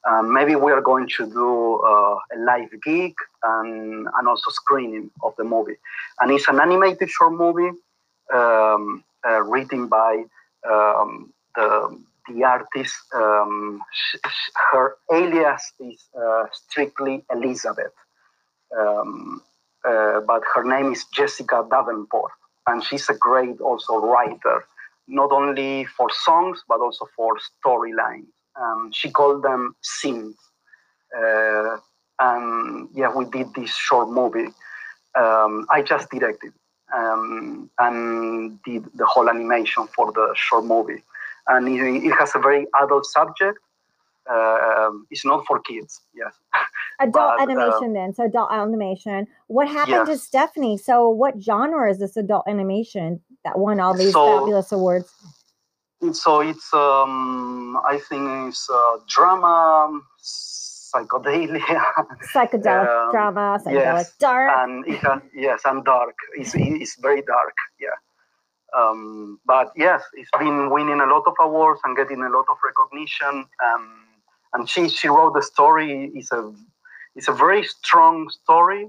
Um, 0.08 0.32
maybe 0.32 0.56
we 0.56 0.72
are 0.72 0.80
going 0.80 1.08
to 1.16 1.26
do 1.26 1.80
uh, 1.80 2.16
a 2.34 2.38
live 2.38 2.70
gig 2.82 3.14
and, 3.42 4.08
and 4.16 4.28
also 4.28 4.50
screening 4.50 5.10
of 5.22 5.34
the 5.36 5.44
movie. 5.44 5.76
And 6.20 6.32
it's 6.32 6.48
an 6.48 6.60
animated 6.60 7.08
short 7.08 7.34
movie 7.34 7.70
um, 8.34 9.04
uh, 9.24 9.42
written 9.42 9.86
by 9.86 10.24
um, 10.68 11.32
the, 11.54 11.98
the 12.28 12.44
artist. 12.44 12.96
Um, 13.14 13.80
sh- 13.92 14.16
sh- 14.26 14.50
her 14.72 14.96
alias 15.12 15.72
is 15.78 16.02
uh, 16.20 16.44
strictly 16.52 17.24
Elizabeth, 17.32 17.92
um, 18.76 19.40
uh, 19.84 20.20
but 20.20 20.42
her 20.52 20.64
name 20.64 20.92
is 20.92 21.04
Jessica 21.14 21.64
Davenport. 21.70 22.32
And 22.66 22.82
she's 22.82 23.08
a 23.08 23.14
great 23.14 23.60
also 23.60 23.98
writer, 23.98 24.64
not 25.06 25.30
only 25.30 25.84
for 25.84 26.08
songs, 26.24 26.62
but 26.68 26.80
also 26.80 27.08
for 27.16 27.36
storylines 27.64 28.26
um, 28.60 28.90
she 28.92 29.10
called 29.10 29.42
them 29.42 29.74
scenes. 29.82 30.36
Uh, 31.16 31.76
and 32.18 32.88
yeah, 32.94 33.12
we 33.14 33.24
did 33.26 33.52
this 33.54 33.74
short 33.74 34.08
movie. 34.08 34.48
Um, 35.14 35.66
I 35.70 35.82
just 35.82 36.10
directed 36.10 36.52
um, 36.94 37.70
and 37.78 38.62
did 38.62 38.84
the 38.94 39.06
whole 39.06 39.28
animation 39.28 39.86
for 39.94 40.12
the 40.12 40.32
short 40.36 40.64
movie. 40.64 41.02
And 41.48 41.68
it, 41.68 42.04
it 42.04 42.12
has 42.12 42.32
a 42.34 42.38
very 42.38 42.66
adult 42.82 43.06
subject. 43.06 43.58
Um 44.30 45.04
it's 45.10 45.24
not 45.24 45.44
for 45.46 45.58
kids, 45.58 46.00
yes. 46.14 46.32
adult 47.00 47.12
But, 47.12 47.40
uh, 47.40 47.42
animation 47.42 47.92
then 47.92 48.14
so 48.14 48.24
adult 48.24 48.52
animation 48.52 49.26
what 49.48 49.66
happened 49.66 50.06
to 50.06 50.16
stephanie 50.16 50.78
so 50.78 51.08
what 51.08 51.42
genre 51.42 51.90
is 51.90 51.98
this 51.98 52.16
adult 52.16 52.44
animation 52.46 53.20
that 53.44 53.58
won 53.58 53.80
all 53.80 53.94
these 53.94 54.12
So- 54.12 54.38
fabulous 54.38 54.70
awards 54.70 55.12
so 56.10 56.40
it's 56.40 56.72
um, 56.74 57.78
I 57.86 57.98
think 58.08 58.48
it's 58.48 58.68
uh, 58.68 58.98
drama, 59.08 60.00
psychedelia, 60.20 61.82
psychedelic 62.34 63.06
um, 63.06 63.12
drama, 63.12 63.60
psychedelic 63.64 63.74
yes, 63.74 64.16
dark, 64.18 64.52
and 64.58 64.86
it 64.86 64.98
has, 64.98 65.22
yes, 65.34 65.60
and 65.64 65.84
dark. 65.84 66.16
It's 66.34 66.54
it's 66.56 66.96
very 67.00 67.22
dark. 67.22 67.54
Yeah. 67.80 67.96
Um, 68.76 69.38
but 69.46 69.70
yes, 69.76 70.02
it's 70.14 70.30
been 70.38 70.70
winning 70.70 71.00
a 71.00 71.06
lot 71.06 71.22
of 71.26 71.34
awards 71.40 71.80
and 71.84 71.96
getting 71.96 72.22
a 72.22 72.30
lot 72.30 72.46
of 72.50 72.56
recognition. 72.64 73.46
Um, 73.64 74.02
and 74.54 74.68
she 74.68 74.88
she 74.88 75.08
wrote 75.08 75.34
the 75.34 75.42
story. 75.42 76.10
It's 76.14 76.32
a 76.32 76.52
it's 77.14 77.28
a 77.28 77.32
very 77.32 77.62
strong 77.62 78.28
story 78.30 78.88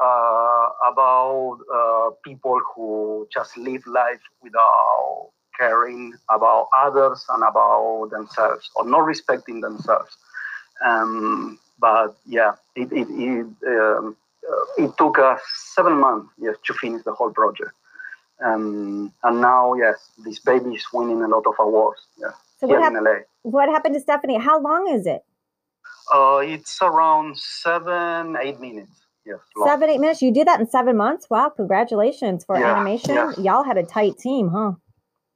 uh, 0.00 0.66
about 0.90 1.58
uh, 1.74 2.10
people 2.24 2.60
who 2.74 3.26
just 3.32 3.56
live 3.56 3.86
life 3.86 4.20
without 4.42 5.30
caring 5.58 6.14
about 6.28 6.68
others 6.76 7.24
and 7.28 7.42
about 7.42 8.08
themselves 8.10 8.70
or 8.76 8.86
not 8.86 9.04
respecting 9.04 9.60
themselves. 9.60 10.16
Um, 10.84 11.58
but 11.78 12.16
yeah, 12.26 12.52
it 12.76 12.92
it 12.92 13.08
it, 13.10 13.46
um, 13.66 14.16
uh, 14.48 14.84
it 14.84 14.96
took 14.98 15.18
us 15.18 15.40
seven 15.74 15.98
months 15.98 16.30
yes 16.38 16.56
to 16.66 16.74
finish 16.74 17.02
the 17.04 17.12
whole 17.12 17.30
project. 17.30 17.70
Um, 18.44 19.12
and 19.22 19.40
now 19.40 19.74
yes, 19.74 20.10
this 20.24 20.38
baby 20.40 20.70
is 20.70 20.84
winning 20.92 21.22
a 21.22 21.28
lot 21.28 21.46
of 21.46 21.54
awards. 21.58 22.00
Yeah, 22.18 22.32
so 22.58 22.66
here 22.66 22.80
hap- 22.80 22.92
in 22.92 23.04
LA. 23.04 23.18
What 23.42 23.68
happened 23.68 23.94
to 23.94 24.00
Stephanie? 24.00 24.38
How 24.38 24.60
long 24.60 24.88
is 24.88 25.06
it? 25.06 25.22
Uh, 26.12 26.40
it's 26.42 26.78
around 26.82 27.38
seven, 27.38 28.36
eight 28.40 28.60
minutes. 28.60 28.92
Yes, 29.24 29.38
long. 29.56 29.68
seven, 29.68 29.88
eight 29.88 30.00
minutes. 30.00 30.20
You 30.20 30.32
did 30.32 30.46
that 30.48 30.60
in 30.60 30.68
seven 30.68 30.96
months. 30.96 31.28
Wow, 31.30 31.48
congratulations 31.48 32.44
for 32.44 32.58
yeah, 32.58 32.74
animation. 32.74 33.14
Yeah. 33.14 33.32
Y'all 33.38 33.64
had 33.64 33.78
a 33.78 33.84
tight 33.84 34.18
team, 34.18 34.50
huh? 34.50 34.72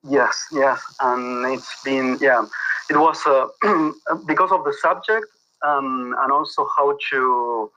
Yes, 0.08 0.46
yes, 0.52 0.80
and 1.00 1.52
it's 1.52 1.82
been 1.84 2.18
yeah. 2.20 2.44
It 2.90 2.96
was 2.96 3.20
uh, 3.26 3.46
because 4.26 4.50
of 4.52 4.64
the 4.64 4.72
subject 4.80 5.26
um, 5.62 6.14
and 6.20 6.32
also 6.32 6.66
how 6.76 6.96
to 7.10 7.70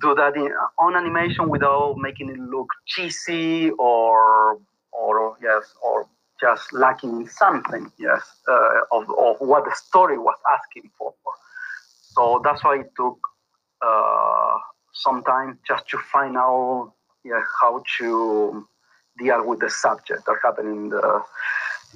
do 0.00 0.14
that 0.14 0.36
in, 0.36 0.52
on 0.78 0.96
animation 0.96 1.48
without 1.48 1.96
making 1.98 2.30
it 2.30 2.38
look 2.38 2.68
cheesy 2.86 3.70
or 3.78 4.58
or 4.92 5.36
yes 5.42 5.74
or 5.82 6.06
just 6.40 6.72
lacking 6.72 7.28
something 7.28 7.90
yes 7.98 8.22
uh, 8.48 8.80
of, 8.90 9.04
of 9.18 9.36
what 9.38 9.64
the 9.64 9.74
story 9.74 10.18
was 10.18 10.36
asking 10.52 10.90
for 10.98 11.14
so 12.14 12.40
that's 12.44 12.64
why 12.64 12.80
it 12.80 12.90
took 12.96 13.18
uh, 13.86 14.56
some 14.92 15.22
time 15.24 15.58
just 15.66 15.88
to 15.88 15.98
find 15.98 16.36
out 16.36 16.92
yeah, 17.24 17.40
how 17.60 17.82
to 17.98 18.66
deal 19.18 19.46
with 19.46 19.60
the 19.60 19.70
subject 19.70 20.26
that 20.26 20.36
happened 20.42 20.68
in 20.68 20.88
the 20.90 21.22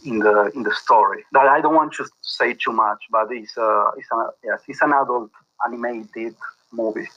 in 0.05 0.19
the 0.21 0.51
in 0.55 0.63
the 0.63 0.75
story. 0.75 1.25
That 1.33 1.47
I 1.47 1.61
don't 1.61 1.75
want 1.75 1.93
to 1.95 2.07
say 2.23 2.55
too 2.55 2.73
much, 2.73 3.01
but 3.11 3.29
it's 3.31 3.57
a 3.57 3.91
it's 3.97 4.09
a 4.13 4.31
yes 4.45 4.61
it's 4.69 4.83
an 4.83 4.93
adult 4.93 5.31
animated 5.67 6.35
movie. 6.73 7.09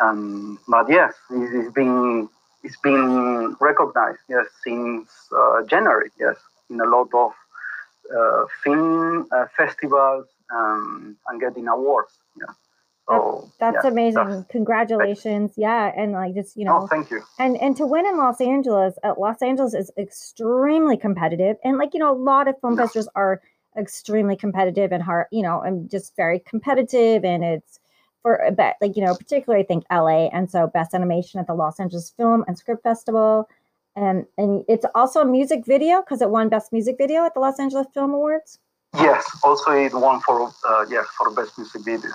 Um, 0.00 0.58
but 0.68 0.88
yes, 0.88 1.14
it's 1.30 1.72
been 1.72 2.28
it's 2.62 2.76
been 2.78 3.56
recognized 3.60 4.20
yes 4.28 4.46
since 4.64 5.10
uh, 5.36 5.62
January 5.64 6.10
yes 6.18 6.36
in 6.68 6.80
a 6.80 6.84
lot 6.84 7.08
of 7.14 7.32
uh, 8.16 8.44
film 8.62 9.26
uh, 9.32 9.46
festivals 9.56 10.26
um, 10.54 11.16
and 11.28 11.40
getting 11.40 11.68
awards. 11.68 12.12
Yeah. 12.36 12.52
So, 13.10 13.50
that's, 13.58 13.74
that's 13.74 13.84
yeah, 13.84 13.90
amazing. 13.90 14.28
That's, 14.28 14.50
Congratulations. 14.50 15.52
Yeah. 15.56 15.92
And 15.96 16.12
like 16.12 16.34
just, 16.34 16.56
you 16.56 16.64
know, 16.64 16.82
oh, 16.82 16.86
thank 16.86 17.10
you. 17.10 17.22
And 17.38 17.56
and 17.56 17.76
to 17.76 17.86
win 17.86 18.06
in 18.06 18.16
Los 18.16 18.40
Angeles, 18.40 18.94
uh, 19.02 19.14
Los 19.18 19.42
Angeles 19.42 19.74
is 19.74 19.90
extremely 19.98 20.96
competitive. 20.96 21.56
And 21.64 21.76
like, 21.76 21.92
you 21.92 22.00
know, 22.00 22.12
a 22.12 22.16
lot 22.16 22.46
of 22.46 22.60
film 22.60 22.76
festivals 22.76 23.08
are 23.16 23.42
extremely 23.76 24.36
competitive 24.36 24.92
and 24.92 25.02
hard, 25.02 25.26
you 25.32 25.42
know, 25.42 25.60
and 25.60 25.90
just 25.90 26.14
very 26.16 26.38
competitive. 26.38 27.24
And 27.24 27.42
it's 27.42 27.80
for 28.22 28.36
a 28.36 28.52
but 28.52 28.76
like, 28.80 28.96
you 28.96 29.04
know, 29.04 29.14
particularly 29.14 29.64
I 29.64 29.66
think 29.66 29.84
LA. 29.90 30.28
And 30.28 30.48
so 30.48 30.68
best 30.68 30.94
animation 30.94 31.40
at 31.40 31.48
the 31.48 31.54
Los 31.54 31.80
Angeles 31.80 32.10
Film 32.10 32.44
and 32.46 32.56
Script 32.56 32.84
Festival. 32.84 33.48
And 33.96 34.24
and 34.38 34.64
it's 34.68 34.86
also 34.94 35.20
a 35.20 35.24
music 35.24 35.66
video 35.66 36.00
because 36.00 36.22
it 36.22 36.30
won 36.30 36.48
best 36.48 36.72
music 36.72 36.96
video 36.96 37.24
at 37.24 37.34
the 37.34 37.40
Los 37.40 37.58
Angeles 37.58 37.88
Film 37.92 38.14
Awards. 38.14 38.60
Yes, 38.94 39.24
also 39.42 39.72
it 39.72 39.94
won 39.94 40.20
for 40.20 40.52
uh, 40.68 40.84
yeah 40.88 41.02
for 41.16 41.30
best 41.30 41.58
music 41.58 41.82
video. 41.84 42.10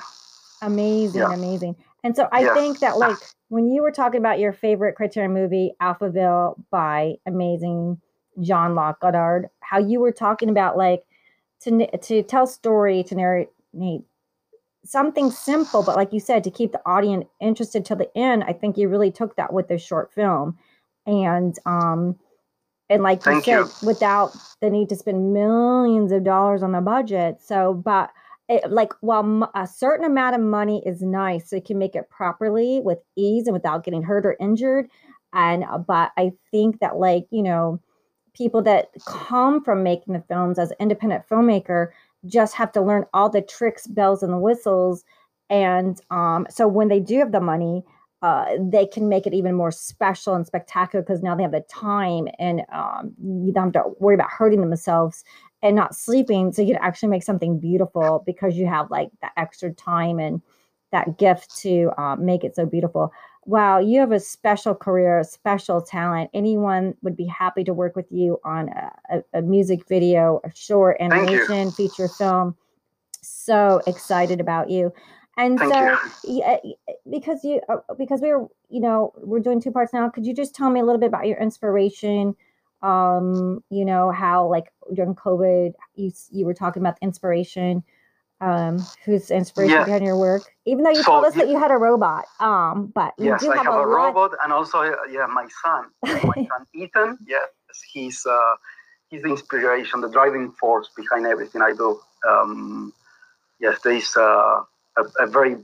Amazing, 0.66 1.22
yeah. 1.22 1.34
amazing. 1.34 1.76
And 2.04 2.16
so 2.16 2.28
I 2.32 2.42
yes. 2.42 2.58
think 2.58 2.80
that 2.80 2.98
like 3.00 3.18
when 3.50 3.68
you 3.68 3.82
were 3.82 3.92
talking 3.92 4.20
about 4.20 4.40
your 4.40 4.54
favorite 4.54 4.96
Criterion 4.96 5.34
movie, 5.34 5.74
Alphaville 5.82 6.56
by 6.72 7.16
amazing 7.26 8.00
Jean-Luc 8.42 9.00
Godard, 9.00 9.48
how 9.62 9.80
you 9.80 10.00
were 10.00 10.12
talking 10.12 10.50
about 10.50 10.78
like 10.78 11.04
to 11.62 11.88
to 11.98 12.24
tell 12.24 12.48
story 12.48 13.04
to 13.04 13.16
narrate 13.16 13.50
something 14.84 15.32
simple, 15.32 15.84
but 15.84 15.96
like 15.96 16.14
you 16.14 16.20
said, 16.20 16.44
to 16.44 16.52
keep 16.52 16.72
the 16.72 16.82
audience 16.86 17.26
interested 17.42 17.86
till 17.86 17.98
the 17.98 18.16
end. 18.18 18.44
I 18.44 18.54
think 18.54 18.78
you 18.78 18.88
really 18.88 19.12
took 19.12 19.36
that 19.36 19.52
with 19.52 19.68
this 19.68 19.84
short 19.84 20.14
film, 20.14 20.58
and 21.06 21.58
um, 21.66 22.18
and 22.90 23.04
like 23.04 23.24
Thank 23.24 23.48
you 23.48 23.66
said, 23.66 23.82
you. 23.82 23.88
without 23.88 24.36
the 24.62 24.70
need 24.70 24.90
to 24.90 24.96
spend 24.96 25.34
millions 25.34 26.12
of 26.12 26.24
dollars 26.24 26.64
on 26.64 26.72
the 26.72 26.82
budget. 26.82 27.42
So, 27.42 27.74
but 27.74 28.12
it, 28.48 28.72
like 28.72 28.94
while 29.02 29.50
a 29.56 29.68
certain 29.68 30.06
amount 30.06 30.36
of 30.36 30.42
money 30.42 30.84
is 30.86 31.02
nice, 31.02 31.50
so 31.50 31.56
you 31.56 31.62
can 31.62 31.80
make 31.80 31.96
it 31.96 32.10
properly 32.10 32.80
with 32.84 33.00
ease 33.16 33.48
and 33.48 33.54
without 33.54 33.84
getting 33.84 34.04
hurt 34.04 34.26
or 34.26 34.38
injured. 34.40 34.88
And 35.34 35.64
uh, 35.64 35.80
but 35.80 36.12
I 36.18 36.32
think 36.52 36.80
that 36.80 36.98
like 36.98 37.26
you 37.32 37.44
know, 37.44 37.80
people 38.34 38.62
that 38.64 38.90
come 39.06 39.64
from 39.64 39.84
making 39.84 40.14
the 40.14 40.24
films 40.28 40.60
as 40.60 40.72
independent 40.80 41.28
filmmaker 41.28 41.90
just 42.26 42.56
have 42.56 42.72
to 42.74 42.82
learn 42.82 43.06
all 43.14 43.30
the 43.30 43.42
tricks, 43.42 43.88
bells, 43.88 44.24
and 44.24 44.34
the 44.34 44.38
whistles. 44.38 45.04
And 45.50 46.00
um, 46.10 46.48
so 46.50 46.68
when 46.68 46.88
they 46.88 47.00
do 47.00 47.20
have 47.20 47.32
the 47.32 47.42
money, 47.42 47.84
uh, 48.22 48.46
they 48.60 48.88
can 48.88 49.08
make 49.08 49.28
it 49.28 49.34
even 49.34 49.54
more 49.54 49.72
special 49.72 50.34
and 50.34 50.48
spectacular 50.48 51.04
because 51.04 51.22
now 51.22 51.36
they 51.36 51.44
have 51.44 51.52
the 51.52 51.64
time 51.70 52.28
and 52.40 52.64
um, 52.74 53.14
you 53.22 53.52
don't 53.54 53.76
have 53.76 53.84
to 53.84 53.92
worry 54.00 54.16
about 54.16 54.32
hurting 54.32 54.62
themselves 54.62 55.24
and 55.66 55.76
not 55.76 55.96
sleeping. 55.96 56.54
So 56.54 56.62
you 56.62 56.76
can 56.76 56.84
actually 56.84 57.10
make 57.10 57.24
something 57.24 57.60
beautiful 57.60 58.22
because 58.24 58.56
you 58.56 58.68
have 58.68 58.92
like 58.92 59.10
that 59.22 59.32
extra 59.36 59.74
time 59.74 60.20
and 60.20 60.40
that 60.92 61.18
gift 61.18 61.58
to 61.58 61.92
uh, 61.98 62.16
make 62.18 62.44
it 62.44 62.56
so 62.56 62.68
beautiful. 62.68 63.12
Wow, 63.46 63.80
you 63.80 64.00
have 64.00 64.12
a 64.12 64.20
special 64.20 64.76
career, 64.76 65.20
a 65.20 65.24
special 65.24 65.82
talent. 65.82 66.30
Anyone 66.36 66.94
would 67.02 67.18
be 67.18 67.26
happy 67.26 67.64
to 67.64 67.74
work 67.74 67.96
with 67.96 68.06
you 68.12 68.40
on 68.44 68.70
a, 68.70 68.92
a, 69.10 69.40
a 69.40 69.42
music 69.42 69.88
video, 69.88 70.40
a 70.44 70.56
short 70.56 70.98
animation, 71.00 71.72
feature 71.72 72.08
film. 72.10 72.56
So 73.22 73.82
excited 73.88 74.40
about 74.40 74.70
you. 74.70 74.94
And 75.38 75.58
Thank 75.58 75.74
so, 75.74 75.98
yeah, 76.24 76.58
because 77.10 77.44
you 77.44 77.60
uh, 77.70 77.78
because 77.98 78.22
we 78.22 78.30
were, 78.30 78.48
you 78.70 78.82
know, 78.82 79.14
we're 79.18 79.40
doing 79.40 79.60
two 79.60 79.72
parts 79.72 79.94
now. 79.94 80.10
Could 80.10 80.28
you 80.28 80.34
just 80.34 80.54
tell 80.54 80.70
me 80.70 80.80
a 80.80 80.84
little 80.84 81.00
bit 81.00 81.08
about 81.08 81.26
your 81.26 81.40
inspiration? 81.40 82.36
Um, 82.86 83.64
you 83.70 83.86
know 83.86 84.12
how 84.12 84.48
like 84.48 84.72
during 84.94 85.16
COVID, 85.16 85.74
you 85.96 86.12
you 86.32 86.46
were 86.46 86.54
talking 86.54 86.82
about 86.82 87.00
the 87.00 87.06
inspiration. 87.06 87.84
Um, 88.42 88.86
whose 89.06 89.32
inspiration 89.32 89.86
behind 89.86 90.04
your 90.04 90.18
work? 90.18 90.44
Even 90.66 90.84
though 90.84 90.90
you 90.90 91.04
so, 91.04 91.14
told 91.14 91.26
us 91.26 91.36
that 91.36 91.48
you 91.48 91.58
had 91.58 91.72
a 91.72 91.78
robot, 91.78 92.26
um, 92.42 92.92
but 92.94 93.14
you 93.18 93.28
yes, 93.28 93.42
do 93.42 93.50
I 93.50 93.56
have, 93.56 93.66
have 93.66 93.76
a, 93.76 93.80
a 93.80 93.88
robot, 93.88 94.32
and 94.44 94.52
also 94.52 94.80
uh, 94.80 94.96
yeah, 95.10 95.26
my 95.26 95.48
son, 95.64 95.86
my 96.04 96.36
son 96.36 96.66
Ethan. 96.74 97.18
Yes, 97.26 97.48
he's 97.92 98.26
uh, 98.26 98.56
he's 99.08 99.22
the 99.22 99.30
inspiration, 99.30 100.02
the 100.02 100.10
driving 100.10 100.52
force 100.52 100.90
behind 100.96 101.26
everything 101.26 101.62
I 101.62 101.72
do. 101.72 102.00
Um, 102.28 102.94
yes, 103.60 103.80
there 103.84 103.94
is. 103.94 104.16
Uh, 104.16 104.64
a, 104.98 105.04
a 105.24 105.28
very 105.28 105.58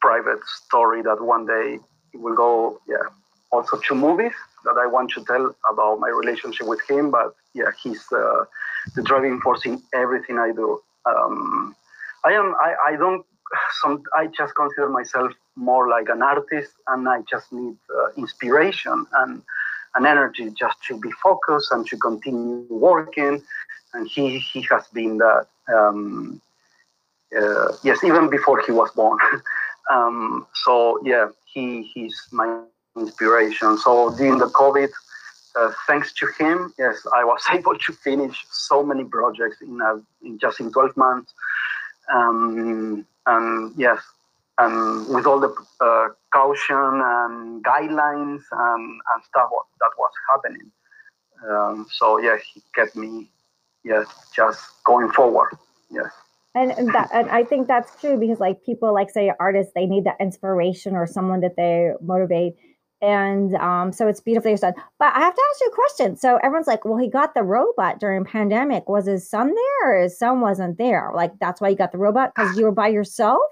private 0.00 0.44
story 0.44 1.02
that 1.02 1.22
one 1.22 1.46
day 1.46 1.78
will 2.14 2.34
go, 2.34 2.80
yeah, 2.88 2.96
also 3.50 3.78
to 3.78 3.94
movies 3.94 4.32
that 4.64 4.76
I 4.78 4.86
want 4.86 5.10
to 5.10 5.24
tell 5.24 5.54
about 5.70 6.00
my 6.00 6.08
relationship 6.08 6.66
with 6.66 6.80
him. 6.88 7.10
But 7.10 7.34
yeah, 7.54 7.70
he's 7.82 8.04
uh, 8.12 8.44
the 8.94 9.02
driving 9.02 9.40
force 9.40 9.64
in 9.64 9.82
everything 9.94 10.38
I 10.38 10.52
do. 10.52 10.80
Um, 11.06 11.74
I 12.24 12.32
am. 12.32 12.54
I, 12.60 12.92
I 12.92 12.96
don't. 12.96 13.24
Some. 13.80 14.02
I 14.14 14.26
just 14.28 14.54
consider 14.54 14.88
myself 14.88 15.32
more 15.56 15.88
like 15.88 16.08
an 16.08 16.22
artist, 16.22 16.72
and 16.88 17.08
I 17.08 17.22
just 17.30 17.52
need 17.52 17.76
uh, 17.94 18.08
inspiration 18.16 19.06
and 19.14 19.42
an 19.94 20.06
energy 20.06 20.50
just 20.58 20.82
to 20.88 20.98
be 20.98 21.10
focused 21.22 21.70
and 21.72 21.86
to 21.88 21.96
continue 21.96 22.66
working. 22.70 23.42
And 23.94 24.08
he 24.08 24.38
he 24.38 24.62
has 24.70 24.86
been 24.88 25.18
that. 25.18 25.46
Um, 25.72 26.40
uh, 27.36 27.72
yes, 27.82 28.04
even 28.04 28.28
before 28.28 28.62
he 28.66 28.72
was 28.72 28.90
born. 28.92 29.18
um, 29.90 30.46
so 30.54 31.00
yeah, 31.04 31.28
he 31.52 31.82
he's 31.94 32.28
my 32.30 32.62
inspiration. 32.96 33.78
So 33.78 34.14
during 34.16 34.38
the 34.38 34.46
COVID, 34.46 34.90
uh, 35.54 35.72
thanks 35.86 36.12
to 36.14 36.26
him, 36.38 36.72
yes, 36.78 37.06
I 37.14 37.24
was 37.24 37.42
able 37.52 37.76
to 37.76 37.92
finish 37.92 38.44
so 38.50 38.82
many 38.82 39.04
projects 39.04 39.60
in, 39.60 39.80
a, 39.80 40.00
in 40.26 40.38
just 40.38 40.60
in 40.60 40.72
12 40.72 40.96
months. 40.96 41.32
Um, 42.12 43.06
and 43.26 43.72
yes, 43.76 44.00
and 44.58 45.08
with 45.14 45.26
all 45.26 45.40
the 45.40 45.54
uh, 45.80 46.08
caution 46.32 46.76
and 46.76 47.64
guidelines 47.64 48.42
and, 48.50 49.00
and 49.14 49.24
stuff 49.24 49.50
that 49.80 49.90
was 49.98 50.12
happening. 50.28 50.70
Um, 51.48 51.86
so 51.90 52.18
yeah, 52.18 52.36
he 52.52 52.62
kept 52.74 52.96
me 52.96 53.30
yes, 53.84 54.06
just 54.34 54.60
going 54.84 55.10
forward. 55.10 55.50
Yes. 55.90 56.10
And, 56.54 56.70
and 56.72 56.92
that 56.92 57.08
and 57.14 57.30
I 57.30 57.44
think 57.44 57.66
that's 57.66 57.98
true 57.98 58.18
because 58.18 58.38
like 58.38 58.62
people 58.62 58.92
like 58.92 59.08
say 59.08 59.32
artists 59.40 59.72
they 59.74 59.86
need 59.86 60.04
that 60.04 60.16
inspiration 60.20 60.94
or 60.94 61.06
someone 61.06 61.40
that 61.40 61.56
they 61.56 61.92
motivate 62.02 62.56
and 63.02 63.54
um, 63.56 63.92
so 63.92 64.06
it's 64.08 64.20
beautifully 64.20 64.54
done. 64.54 64.74
But 64.98 65.14
I 65.14 65.20
have 65.20 65.34
to 65.34 65.42
ask 65.50 65.60
you 65.60 65.66
a 65.66 65.74
question. 65.74 66.16
So 66.16 66.36
everyone's 66.36 66.68
like, 66.68 66.84
"Well, 66.84 66.96
he 66.96 67.08
got 67.08 67.34
the 67.34 67.42
robot 67.42 67.98
during 67.98 68.24
pandemic. 68.24 68.88
Was 68.88 69.06
his 69.06 69.28
son 69.28 69.52
there, 69.52 69.98
or 69.98 70.02
his 70.02 70.18
son 70.18 70.40
wasn't 70.40 70.78
there? 70.78 71.10
Like 71.14 71.32
that's 71.40 71.60
why 71.60 71.68
you 71.68 71.76
got 71.76 71.92
the 71.92 71.98
robot 71.98 72.32
because 72.34 72.56
you 72.56 72.64
were 72.64 72.72
by 72.72 72.88
yourself." 72.88 73.42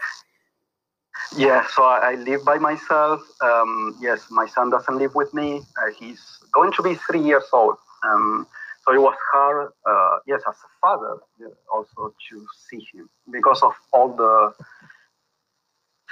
Yeah, 1.37 1.67
so 1.75 1.83
I, 1.83 2.13
I 2.13 2.15
live 2.15 2.45
by 2.45 2.59
myself. 2.59 3.21
Um, 3.43 3.97
yes, 4.01 4.27
my 4.31 4.47
son 4.47 4.71
doesn't 4.71 4.97
live 4.97 5.15
with 5.15 5.35
me. 5.35 5.61
Uh, 5.83 5.93
he's 5.99 6.23
going 6.53 6.73
to 6.73 6.83
be 6.83 6.95
three 6.95 7.21
years 7.21 7.45
old. 7.53 7.77
Um, 8.03 8.47
so 8.85 8.95
it 8.95 8.99
was 9.01 9.15
hard, 9.33 9.73
uh, 9.87 10.19
yes, 10.27 10.41
as 10.49 10.55
a 10.55 10.69
father, 10.81 11.19
also 11.73 12.15
to 12.31 12.47
see 12.69 12.85
him 12.93 13.11
because 13.31 13.63
of 13.63 13.73
all 13.93 14.09
the 14.17 14.55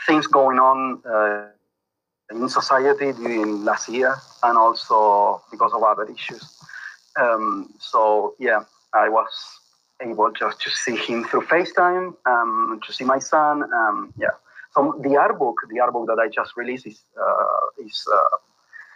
things 0.07 0.27
going 0.27 0.59
on 0.59 1.03
uh, 1.11 1.49
in 2.31 2.49
society 2.49 3.13
during 3.13 3.65
last 3.65 3.89
year 3.89 4.15
and 4.43 4.59
also 4.59 5.43
because 5.51 5.73
of 5.73 5.83
other 5.83 6.05
issues. 6.05 6.45
Um, 7.19 7.73
so 7.79 8.35
yeah, 8.39 8.65
I 8.95 9.09
was 9.09 9.29
able 10.01 10.31
just 10.33 10.61
to 10.61 10.71
see 10.71 10.97
him 10.97 11.25
through 11.25 11.43
FaceTime, 11.43 12.15
um, 12.27 12.81
to 12.87 12.93
see 12.93 13.05
my 13.05 13.19
son. 13.19 13.63
Um, 13.73 14.13
yeah. 14.19 14.29
So 14.75 14.99
the 15.03 15.17
art 15.17 15.39
book, 15.39 15.57
the 15.71 15.81
art 15.81 15.93
book 15.93 16.07
that 16.07 16.19
I 16.19 16.29
just 16.29 16.57
released 16.57 16.87
is 16.87 17.01
uh, 17.21 17.85
is 17.85 18.07
uh, 18.13 18.37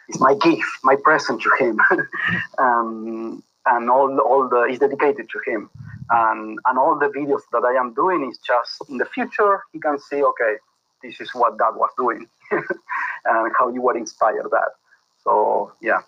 is 0.08 0.20
my 0.20 0.34
gift, 0.34 0.68
my 0.84 0.96
present 1.02 1.42
to 1.42 1.50
him, 1.58 1.80
um, 2.58 3.42
and 3.66 3.90
all 3.90 4.18
all 4.20 4.48
the 4.48 4.62
is 4.64 4.78
dedicated 4.78 5.28
to 5.30 5.50
him, 5.50 5.70
and 6.10 6.58
and 6.66 6.78
all 6.78 6.98
the 6.98 7.08
videos 7.08 7.42
that 7.52 7.64
I 7.64 7.72
am 7.80 7.94
doing 7.94 8.28
is 8.30 8.38
just 8.46 8.88
in 8.90 8.98
the 8.98 9.06
future 9.06 9.62
he 9.72 9.80
can 9.80 9.98
see 9.98 10.22
okay, 10.22 10.56
this 11.02 11.20
is 11.20 11.30
what 11.34 11.58
Dad 11.58 11.74
was 11.74 11.90
doing, 11.96 12.28
and 13.24 13.52
how 13.58 13.68
you 13.68 13.82
were 13.82 13.96
inspired 13.96 14.46
that. 14.50 14.70
So 15.24 15.72
yeah, 15.80 16.00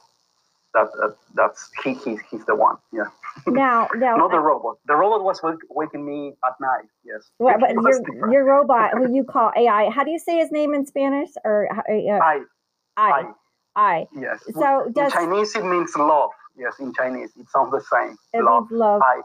that, 0.75 0.89
that 1.01 1.17
that's 1.35 1.71
he, 1.83 1.95
he 1.95 2.19
he's 2.31 2.45
the 2.45 2.55
one. 2.55 2.77
Yeah. 2.93 3.05
Now, 3.49 3.89
now, 3.97 4.15
not 4.17 4.31
the 4.31 4.39
robot. 4.39 4.77
The 4.87 4.95
robot 4.95 5.25
was 5.25 5.41
waking 5.71 6.07
me 6.07 6.35
at 6.45 6.53
night. 6.61 6.85
Yes. 7.05 7.31
Well, 7.41 7.57
but 7.59 7.73
your 7.73 8.31
your 8.31 8.45
robot, 8.45 8.93
who 8.97 9.13
you 9.13 9.25
call 9.25 9.51
AI, 9.57 9.91
how 9.91 10.05
do 10.05 10.13
you 10.13 10.21
say 10.21 10.39
his 10.39 10.53
name 10.53 10.73
in 10.73 10.87
Spanish? 10.87 11.31
Or 11.45 11.69
uh, 11.73 11.83
I, 11.91 12.43
I, 12.97 13.25
I. 13.75 14.07
Yes. 14.15 14.45
So 14.55 14.85
in 14.87 14.93
does 14.93 15.13
Chinese 15.13 15.57
it 15.57 15.65
means 15.65 15.97
love. 15.97 16.31
Yes, 16.57 16.79
in 16.79 16.93
Chinese 16.95 17.31
it 17.37 17.49
sounds 17.51 17.73
the 17.73 17.81
same. 17.81 18.17
it 18.33 18.45
love. 18.45 18.71
means 18.71 18.79
love? 18.79 19.03
I. 19.03 19.23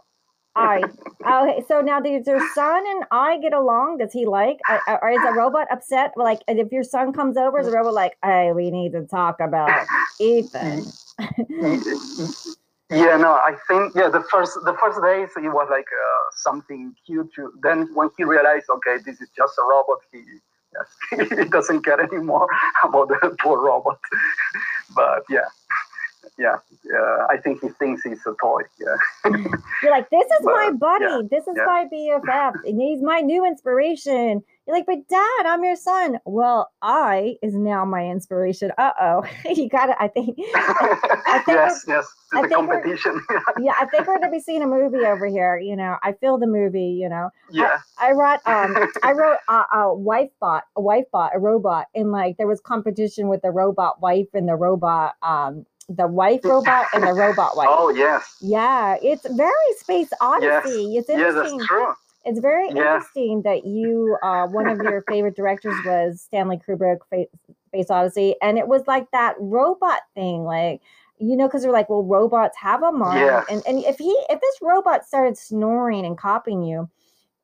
I. 0.55 0.83
Okay, 1.25 1.63
so 1.67 1.81
now 1.81 1.99
does 1.99 2.25
your 2.25 2.39
son 2.53 2.83
and 2.87 3.03
I 3.11 3.37
get 3.39 3.53
along? 3.53 3.97
Does 3.99 4.11
he 4.11 4.25
like, 4.25 4.59
or 4.87 5.09
is 5.09 5.19
a 5.27 5.33
robot 5.33 5.67
upset? 5.71 6.13
Like, 6.15 6.39
if 6.47 6.71
your 6.71 6.83
son 6.83 7.13
comes 7.13 7.37
over, 7.37 7.59
is 7.59 7.67
the 7.67 7.71
robot 7.71 7.93
like, 7.93 8.17
hey, 8.23 8.51
we 8.51 8.71
need 8.71 8.93
to 8.93 9.05
talk 9.05 9.39
about 9.39 9.85
Ethan? 10.19 10.85
yeah, 12.89 13.17
no, 13.17 13.33
I 13.33 13.55
think 13.67 13.93
yeah. 13.95 14.09
The 14.09 14.23
first 14.31 14.57
the 14.65 14.75
first 14.79 15.01
days 15.01 15.29
it 15.35 15.49
was 15.49 15.67
like 15.69 15.87
uh, 15.91 16.23
something 16.35 16.95
cute. 17.05 17.29
To, 17.35 17.53
then 17.61 17.89
when 17.93 18.09
he 18.17 18.23
realized, 18.23 18.65
okay, 18.69 18.97
this 19.05 19.21
is 19.21 19.29
just 19.35 19.53
a 19.57 19.63
robot, 19.63 19.99
he 20.11 20.23
yes, 20.73 21.29
he 21.37 21.45
doesn't 21.45 21.83
care 21.83 22.01
anymore 22.01 22.47
about 22.83 23.09
the 23.09 23.35
poor 23.39 23.61
robot. 23.61 23.99
but 24.95 25.23
yeah, 25.29 25.45
yeah, 26.39 26.55
uh, 26.95 27.27
I 27.29 27.37
think 27.37 27.61
he 27.61 27.67
thinks 27.67 28.01
he's 28.03 28.25
a 28.25 28.33
toy. 28.41 28.61
Yeah. 28.79 28.95
You're 29.83 29.91
like, 29.91 30.09
this 30.09 30.25
is 30.25 30.45
my 30.45 30.71
buddy. 30.71 31.03
yeah, 31.03 31.21
this 31.29 31.45
is 31.47 31.55
yeah. 31.57 31.65
my 31.65 31.85
BFF. 31.93 32.53
And 32.65 32.81
he's 32.81 33.01
my 33.01 33.19
new 33.19 33.45
inspiration. 33.45 34.41
You're 34.65 34.75
like, 34.77 34.85
but 34.85 35.05
dad, 35.09 35.45
I'm 35.45 35.63
your 35.63 35.75
son. 35.75 36.19
Well, 36.25 36.71
I 36.81 37.35
is 37.41 37.55
now 37.55 37.83
my 37.83 38.05
inspiration. 38.05 38.71
Uh 38.77 38.91
oh. 39.01 39.25
you 39.45 39.67
got 39.67 39.89
it. 39.89 39.97
I 39.99 40.07
think. 40.07 40.27
think 40.37 40.47
yes, 41.47 41.83
yes, 41.87 42.07
I 42.33 42.43
the 42.43 42.47
think 42.47 42.69
we're- 42.69 42.81
competition. 42.81 43.21
Yeah, 43.59 43.73
I 43.77 43.85
think 43.87 44.07
we're 44.07 44.19
going 44.19 44.31
to 44.31 44.31
be 44.31 44.39
seeing 44.39 44.61
a 44.61 44.67
movie 44.67 45.05
over 45.05 45.25
here. 45.25 45.57
You 45.57 45.75
know, 45.75 45.97
I 46.03 46.13
feel 46.13 46.37
the 46.37 46.47
movie, 46.47 46.97
you 47.01 47.09
know. 47.09 47.31
yeah, 47.51 47.79
I 47.99 48.11
wrote 48.11 48.39
um 48.45 48.89
I 49.03 49.11
wrote 49.11 49.39
a, 49.49 49.63
a 49.77 49.93
wife 49.93 50.29
bot, 50.39 50.63
a 50.77 50.81
wife 50.81 51.05
bot, 51.11 51.31
a 51.35 51.39
robot, 51.39 51.87
and 51.93 52.11
like 52.11 52.37
there 52.37 52.47
was 52.47 52.61
competition 52.61 53.27
with 53.27 53.41
the 53.41 53.51
robot 53.51 54.01
wife 54.01 54.27
and 54.33 54.47
the 54.47 54.55
robot 54.55 55.15
um 55.21 55.65
the 55.89 56.07
wife 56.07 56.43
robot 56.43 56.85
and 56.93 57.03
the 57.03 57.13
robot 57.13 57.57
wife. 57.57 57.67
oh 57.69 57.89
yes, 57.89 58.37
Yeah, 58.41 58.97
it's 59.01 59.27
very 59.29 59.51
space 59.77 60.09
odyssey. 60.21 60.97
It's 60.97 61.09
yes, 61.09 61.33
interesting. 61.33 61.57
that's 61.57 61.67
true. 61.67 61.93
It's 62.25 62.39
very 62.39 62.67
Yeah. 62.69 62.95
interesting 62.95 63.41
that 63.43 63.65
you 63.65 64.17
uh 64.21 64.45
one 64.47 64.69
of 64.69 64.79
your 64.81 65.01
favorite 65.03 65.35
directors 65.35 65.73
was 65.85 66.21
Stanley 66.21 66.59
Kubrick 66.67 66.99
Space 67.69 67.89
Odyssey 67.89 68.35
and 68.41 68.57
it 68.57 68.67
was 68.67 68.83
like 68.87 69.09
that 69.11 69.35
robot 69.39 70.01
thing 70.15 70.43
like 70.43 70.81
you 71.17 71.35
know 71.35 71.47
because 71.47 71.63
they're 71.63 71.71
like 71.71 71.89
well 71.89 72.03
robots 72.03 72.57
have 72.57 72.83
a 72.83 72.91
mind 72.91 73.21
Yeah. 73.25 73.43
and 73.49 73.63
and 73.67 73.83
if 73.85 73.97
he 73.97 74.09
if 74.29 74.39
this 74.41 74.55
robot 74.61 75.05
started 75.05 75.37
snoring 75.37 76.05
and 76.05 76.17
copying 76.17 76.61
you 76.63 76.89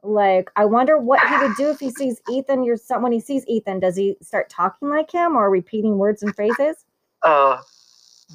like 0.03 0.51
I 0.55 0.65
wonder 0.65 0.97
what 0.99 1.19
he 1.27 1.35
would 1.47 1.55
do 1.57 1.69
if 1.71 1.79
he 1.79 1.89
sees 1.89 2.21
Ethan 2.31 2.77
son 2.77 3.01
when 3.01 3.11
he 3.11 3.19
sees 3.19 3.45
Ethan 3.47 3.79
does 3.79 3.95
he 3.95 4.17
start 4.21 4.49
talking 4.49 4.89
like 4.89 5.11
him 5.11 5.35
or 5.35 5.49
repeating 5.49 5.97
words 5.97 6.21
and 6.21 6.35
phrases 6.35 6.85
Uh, 7.23 7.57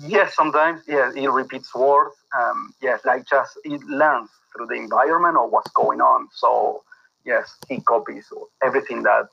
yes, 0.07 0.35
sometimes 0.35 0.83
yes, 0.87 1.15
it 1.15 1.29
repeats 1.29 1.75
words. 1.75 2.17
Um, 2.39 2.75
yes, 2.81 3.01
like 3.05 3.27
just 3.29 3.59
it 3.65 3.83
learns 3.85 4.31
through 4.55 4.67
the 4.67 4.75
environment 4.75 5.37
or 5.37 5.49
what's 5.49 5.71
going 5.73 6.01
on. 6.01 6.29
So 6.35 6.83
yes, 7.25 7.57
he 7.69 7.81
copies 7.81 8.27
everything 8.63 9.03
that 9.05 9.29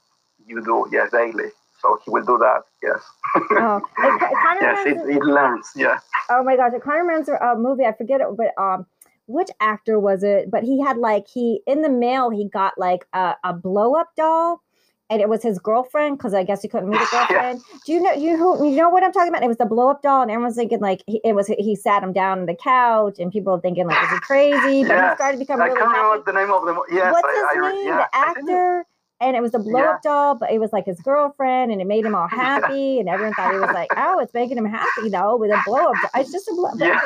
you 0.46 0.64
do. 0.64 0.88
Yes, 0.92 1.12
daily. 1.12 1.52
So 1.82 2.00
he 2.04 2.12
will 2.12 2.26
do 2.26 2.38
that. 2.40 2.64
Yes. 2.82 3.00
oh 3.36 3.78
it, 3.78 4.22
it 4.22 4.38
kind 4.44 4.58
of 4.58 4.62
yes, 4.62 4.88
it, 4.88 5.16
it 5.16 5.24
learns. 5.24 5.70
Yeah. 5.76 6.00
Oh 6.30 6.44
my 6.44 6.56
gosh, 6.56 6.74
it 6.74 6.82
kind 6.82 7.02
of 7.02 7.08
reminds 7.08 7.30
me 7.30 7.36
of 7.40 7.58
a 7.58 7.62
movie. 7.62 7.86
I 7.86 7.94
forget 7.94 8.22
it, 8.22 8.28
but 8.36 8.60
um, 8.62 8.86
which 9.28 9.50
actor 9.60 10.00
was 10.00 10.24
it? 10.24 10.50
But 10.50 10.64
he 10.64 10.82
had 10.82 10.98
like 10.98 11.28
he 11.28 11.62
in 11.68 11.82
the 11.82 11.90
mail 11.90 12.30
he 12.30 12.48
got 12.50 12.78
like 12.78 13.06
a, 13.14 13.36
a 13.44 13.54
blow 13.54 13.96
up 13.96 14.10
doll, 14.16 14.62
and 15.10 15.22
it 15.22 15.30
was 15.30 15.42
his 15.42 15.58
girlfriend 15.60 16.18
because 16.18 16.34
I 16.34 16.44
guess 16.44 16.62
he 16.62 16.68
couldn't 16.68 16.90
meet 16.90 17.00
a 17.02 17.06
Yeah. 17.14 17.28
girlfriend. 17.28 17.62
Do 17.86 17.92
you 17.94 18.02
know 18.02 18.14
you 18.14 18.36
who 18.38 18.70
you 18.70 18.76
know 18.78 18.90
what 18.90 19.04
I'm 19.04 19.12
talking 19.12 19.30
about? 19.30 19.44
It 19.44 19.48
was 19.48 19.58
the 19.58 19.66
blow 19.66 19.90
up 19.90 20.02
doll, 20.02 20.22
and 20.22 20.32
everyone's 20.32 20.56
thinking 20.56 20.80
like 20.80 21.02
he, 21.08 21.22
it 21.24 21.34
was 21.34 21.48
he 21.48 21.76
sat 21.76 22.04
him 22.04 22.14
down 22.14 22.40
on 22.40 22.46
the 22.46 22.56
couch, 22.56 23.18
and 23.20 23.32
people 23.32 23.54
were 23.54 23.62
thinking 23.62 23.88
like 23.88 24.04
is 24.04 24.10
he 24.12 24.20
crazy? 24.20 24.84
But 24.84 25.10
he 25.10 25.16
started 25.16 25.34
to 25.34 25.38
become 25.40 25.62
I 25.62 25.66
really 25.68 25.80
can't 25.80 25.92
happy. 25.92 26.04
remember 26.08 26.32
the 26.32 26.38
name 26.38 26.52
of 26.52 26.66
the. 26.66 26.96
Yes, 26.96 27.14
What's 27.14 27.28
I, 27.28 27.34
his 27.34 27.64
I, 27.64 27.72
name? 27.72 27.88
Yeah, 27.88 27.98
the 27.98 28.04
it- 28.04 28.10
actor. 28.14 28.86
And 29.20 29.36
it 29.36 29.42
was 29.42 29.52
the 29.54 29.58
blow 29.58 29.80
up 29.80 30.04
doll, 30.04 30.36
but 30.36 30.52
it 30.52 30.60
was 30.60 30.72
like 30.72 30.86
his 30.86 31.00
girlfriend, 31.00 31.72
and 31.72 31.82
it 31.82 31.88
made 31.88 32.06
him 32.06 32.14
all 32.14 32.28
happy, 32.46 33.00
and 33.00 33.10
everyone 33.10 33.34
thought 33.34 33.52
he 33.52 33.58
was 33.60 33.72
like, 33.74 33.90
"Oh, 33.98 34.20
it's 34.20 34.32
making 34.36 34.60
him 34.60 34.66
happy 34.66 35.10
though 35.10 35.36
with 35.38 35.50
a 35.50 35.60
blow 35.66 35.88
up." 35.88 35.96
It's 36.16 36.32
just 36.32 36.48
a 36.48 36.54
blow. 36.54 36.70
up. 36.70 36.76
Yeah. 36.78 37.00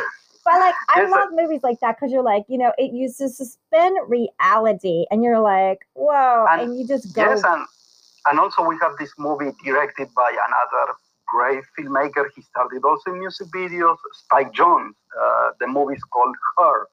But 0.43 0.55
like, 0.59 0.75
I 0.89 1.01
Yes, 1.03 1.11
love 1.11 1.29
movies 1.31 1.61
like 1.63 1.79
that 1.79 1.95
because 1.95 2.11
you're 2.11 2.21
like, 2.23 2.43
you 2.49 2.57
know, 2.57 2.73
it 2.77 2.91
uses 2.91 3.37
to 3.37 3.45
suspend 3.45 3.97
reality, 4.09 5.05
and 5.09 5.23
you're 5.23 5.39
like, 5.39 5.85
whoa, 5.93 6.47
and, 6.51 6.61
And- 6.63 6.79
you 6.79 6.85
just 6.85 7.13
go. 7.15 7.21
Yes, 7.21 7.43
and 7.45 7.65
and 8.27 8.39
also 8.39 8.63
we 8.63 8.77
have 8.81 8.93
this 8.99 9.13
movie 9.17 9.51
directed 9.63 10.09
by 10.15 10.29
another 10.31 10.93
great 11.27 11.63
filmmaker. 11.77 12.25
He 12.35 12.41
started 12.41 12.83
also 12.83 13.11
in 13.11 13.19
music 13.19 13.47
videos. 13.55 13.97
Spike 14.13 14.53
Jonze. 14.53 14.93
Uh, 15.19 15.51
the 15.59 15.67
movie 15.67 15.95
is 15.95 16.03
called 16.03 16.35
Her. 16.57 16.87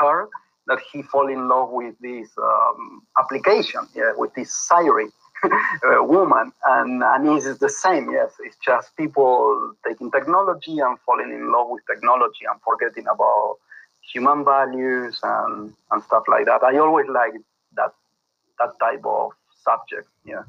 Her. 0.00 0.28
That 0.66 0.80
he 0.92 1.00
fall 1.02 1.28
in 1.28 1.48
love 1.48 1.70
with 1.70 1.94
this 2.00 2.28
um, 2.36 3.00
application, 3.18 3.88
yeah, 3.94 4.12
with 4.18 4.34
this 4.34 4.54
Siri 4.54 5.06
uh, 5.44 6.04
woman, 6.04 6.52
and 6.66 7.02
and 7.02 7.26
it's 7.26 7.58
the 7.58 7.70
same. 7.70 8.12
Yes, 8.12 8.32
it's 8.40 8.58
just 8.62 8.94
people 8.94 9.72
taking 9.86 10.10
technology 10.10 10.78
and 10.78 10.98
falling 11.06 11.30
in 11.30 11.50
love 11.50 11.68
with 11.70 11.82
technology 11.90 12.44
and 12.50 12.60
forgetting 12.62 13.06
about 13.06 13.56
human 14.12 14.44
values 14.44 15.18
and 15.22 15.72
and 15.90 16.02
stuff 16.02 16.24
like 16.28 16.44
that. 16.44 16.62
I 16.62 16.76
always 16.76 17.06
like 17.08 17.32
that 17.76 17.92
that 18.58 18.78
type 18.78 19.06
of 19.06 19.32
subject. 19.68 20.08
Yeah. 20.24 20.42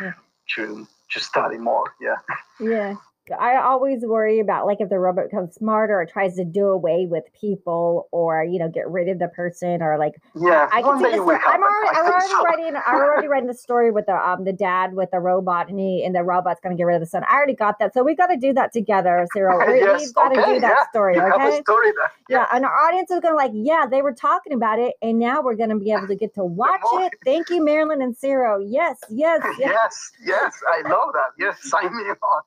Yeah. 0.00 0.12
to 0.56 0.86
to 1.12 1.20
study 1.20 1.58
more. 1.58 1.94
Yeah. 2.00 2.16
yeah. 2.60 2.94
I 3.30 3.56
always 3.56 4.02
worry 4.02 4.40
about 4.40 4.66
like 4.66 4.80
if 4.80 4.88
the 4.90 4.98
robot 4.98 5.30
becomes 5.30 5.54
smarter 5.54 5.94
or 6.00 6.06
tries 6.06 6.36
to 6.36 6.44
do 6.44 6.66
away 6.68 7.06
with 7.08 7.24
people 7.40 8.08
or 8.12 8.44
you 8.44 8.58
know 8.58 8.68
get 8.68 8.88
rid 8.88 9.08
of 9.08 9.18
the 9.18 9.28
person 9.28 9.82
or 9.82 9.98
like 9.98 10.14
Yeah. 10.34 10.68
I 10.72 10.82
can 10.82 10.98
see 10.98 11.04
this 11.06 11.20
I'm 11.20 11.62
already, 11.62 11.96
I'm 11.98 12.06
already 12.12 12.28
so. 12.28 12.42
writing. 12.42 12.76
I'm 12.76 12.94
already 12.96 13.28
writing 13.28 13.48
the 13.48 13.54
story 13.54 13.90
with 13.90 14.06
the 14.06 14.14
um 14.16 14.44
the 14.44 14.52
dad 14.52 14.94
with 14.94 15.10
the 15.10 15.20
robot, 15.20 15.68
and 15.68 15.78
he 15.78 16.04
and 16.04 16.14
the 16.14 16.22
robot's 16.22 16.60
gonna 16.62 16.74
get 16.76 16.84
rid 16.84 16.96
of 16.96 17.00
the 17.00 17.06
son. 17.06 17.24
I 17.28 17.34
already 17.34 17.54
got 17.54 17.78
that, 17.78 17.94
so 17.94 18.02
we 18.02 18.14
got 18.14 18.28
to 18.28 18.36
do 18.36 18.52
that 18.54 18.72
together, 18.72 19.26
Cyril. 19.32 19.58
We, 19.66 19.80
yes, 19.80 20.06
We've 20.06 20.14
got 20.14 20.28
to 20.30 20.38
okay, 20.38 20.54
do 20.54 20.60
that 20.60 20.70
yeah. 20.70 20.88
story, 20.90 21.16
You 21.16 21.22
okay? 21.34 21.62
story 21.62 21.92
that, 21.92 22.10
Yeah, 22.28 22.46
and 22.52 22.64
our 22.64 22.74
audience 22.88 23.10
is 23.10 23.20
gonna 23.20 23.36
like, 23.36 23.52
yeah, 23.54 23.86
they 23.90 24.02
were 24.02 24.12
talking 24.14 24.52
about 24.52 24.78
it, 24.78 24.94
and 25.02 25.18
now 25.18 25.42
we're 25.42 25.56
gonna 25.56 25.78
be 25.78 25.92
able 25.92 26.08
to 26.08 26.16
get 26.16 26.34
to 26.34 26.44
watch 26.62 26.80
it. 26.92 27.12
Thank 27.24 27.50
you, 27.50 27.64
Marilyn 27.64 28.02
and 28.02 28.16
Cyril. 28.16 28.60
Yes, 28.66 28.98
yes, 29.10 29.40
yes. 29.58 29.70
Yes, 29.70 30.12
yes, 30.24 30.54
I 30.68 30.82
love 30.88 31.12
that. 31.14 31.30
Yes, 31.38 31.58
sign 31.62 31.94
me 31.96 32.02
on. 32.04 32.42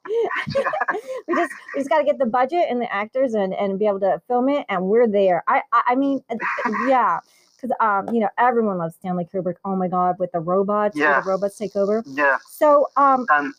We 1.27 1.35
just 1.35 1.51
we 1.75 1.81
just 1.81 1.89
got 1.89 1.99
to 1.99 2.03
get 2.03 2.17
the 2.17 2.25
budget 2.25 2.65
and 2.69 2.81
the 2.81 2.91
actors 2.93 3.33
and 3.33 3.53
and 3.53 3.79
be 3.79 3.87
able 3.87 3.99
to 4.01 4.21
film 4.27 4.49
it, 4.49 4.65
and 4.69 4.83
we're 4.83 5.07
there. 5.07 5.43
I 5.47 5.61
I, 5.71 5.81
I 5.87 5.95
mean, 5.95 6.23
uh, 6.29 6.35
yeah. 6.87 7.19
Because 7.55 7.75
um, 7.79 8.13
you 8.13 8.21
know, 8.21 8.29
everyone 8.37 8.77
loves 8.77 8.93
Stanley 8.95 9.25
Kubrick. 9.25 9.55
Oh 9.65 9.75
my 9.75 9.87
God, 9.87 10.17
with 10.19 10.31
the 10.31 10.39
robots, 10.39 10.95
yeah. 10.95 11.21
the 11.21 11.27
robots 11.27 11.57
take 11.57 11.75
over. 11.75 12.03
Yeah. 12.05 12.37
So 12.47 12.87
um, 12.97 13.25
and 13.29 13.51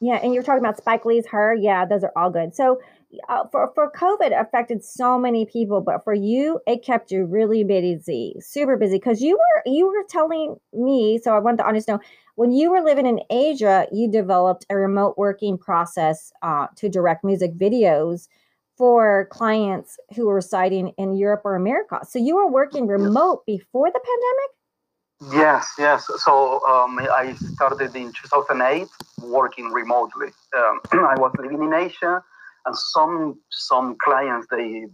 yeah, 0.00 0.14
and 0.22 0.32
you're 0.32 0.42
talking 0.42 0.60
about 0.64 0.78
Spike 0.78 1.04
Lee's 1.04 1.26
Her. 1.26 1.54
Yeah, 1.54 1.84
those 1.84 2.04
are 2.04 2.12
all 2.16 2.30
good. 2.30 2.54
So 2.54 2.80
uh, 3.28 3.44
for 3.50 3.70
for 3.74 3.90
COVID 3.92 4.38
affected 4.38 4.84
so 4.84 5.18
many 5.18 5.46
people, 5.46 5.80
but 5.80 6.04
for 6.04 6.14
you, 6.14 6.60
it 6.66 6.84
kept 6.84 7.10
you 7.10 7.24
really 7.24 7.64
busy, 7.64 8.36
super 8.40 8.76
busy. 8.76 8.96
Because 8.96 9.22
you 9.22 9.36
were 9.36 9.62
you 9.72 9.86
were 9.86 10.04
telling 10.08 10.56
me, 10.72 11.18
so 11.18 11.34
I 11.34 11.38
wanted 11.38 11.62
to 11.62 11.92
know 11.92 12.00
when 12.34 12.52
you 12.52 12.70
were 12.70 12.82
living 12.82 13.06
in 13.06 13.20
Asia, 13.30 13.86
you 13.92 14.10
developed 14.10 14.66
a 14.70 14.76
remote 14.76 15.16
working 15.16 15.58
process 15.58 16.32
uh, 16.42 16.66
to 16.76 16.88
direct 16.88 17.24
music 17.24 17.54
videos 17.54 18.28
for 18.76 19.26
clients 19.32 19.98
who 20.14 20.26
were 20.26 20.36
residing 20.36 20.92
in 20.98 21.14
Europe 21.14 21.42
or 21.44 21.56
America. 21.56 21.98
So 22.08 22.18
you 22.18 22.36
were 22.36 22.48
working 22.48 22.86
remote 22.86 23.44
before 23.44 23.90
the 23.90 24.00
pandemic. 24.00 25.34
Yes, 25.34 25.66
yes. 25.78 26.06
So 26.18 26.64
um, 26.64 27.00
I 27.00 27.34
started 27.54 27.96
in 27.96 28.12
2008 28.12 28.86
working 29.22 29.72
remotely. 29.72 30.28
Um, 30.56 30.80
I 30.92 31.16
was 31.18 31.32
living 31.38 31.60
in 31.60 31.74
Asia 31.74 32.22
and 32.66 32.76
some 32.76 33.38
some 33.50 33.96
clients 34.02 34.46
they 34.50 34.86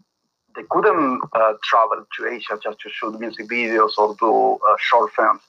they 0.57 0.63
couldn't 0.71 1.21
uh, 1.35 1.55
travel 1.63 2.05
to 2.17 2.27
Asia 2.29 2.59
just 2.63 2.79
to 2.81 2.89
shoot 2.89 3.19
music 3.19 3.49
videos 3.49 3.91
or 3.99 4.15
do 4.19 4.55
uh, 4.55 4.77
short 4.79 5.13
films. 5.13 5.41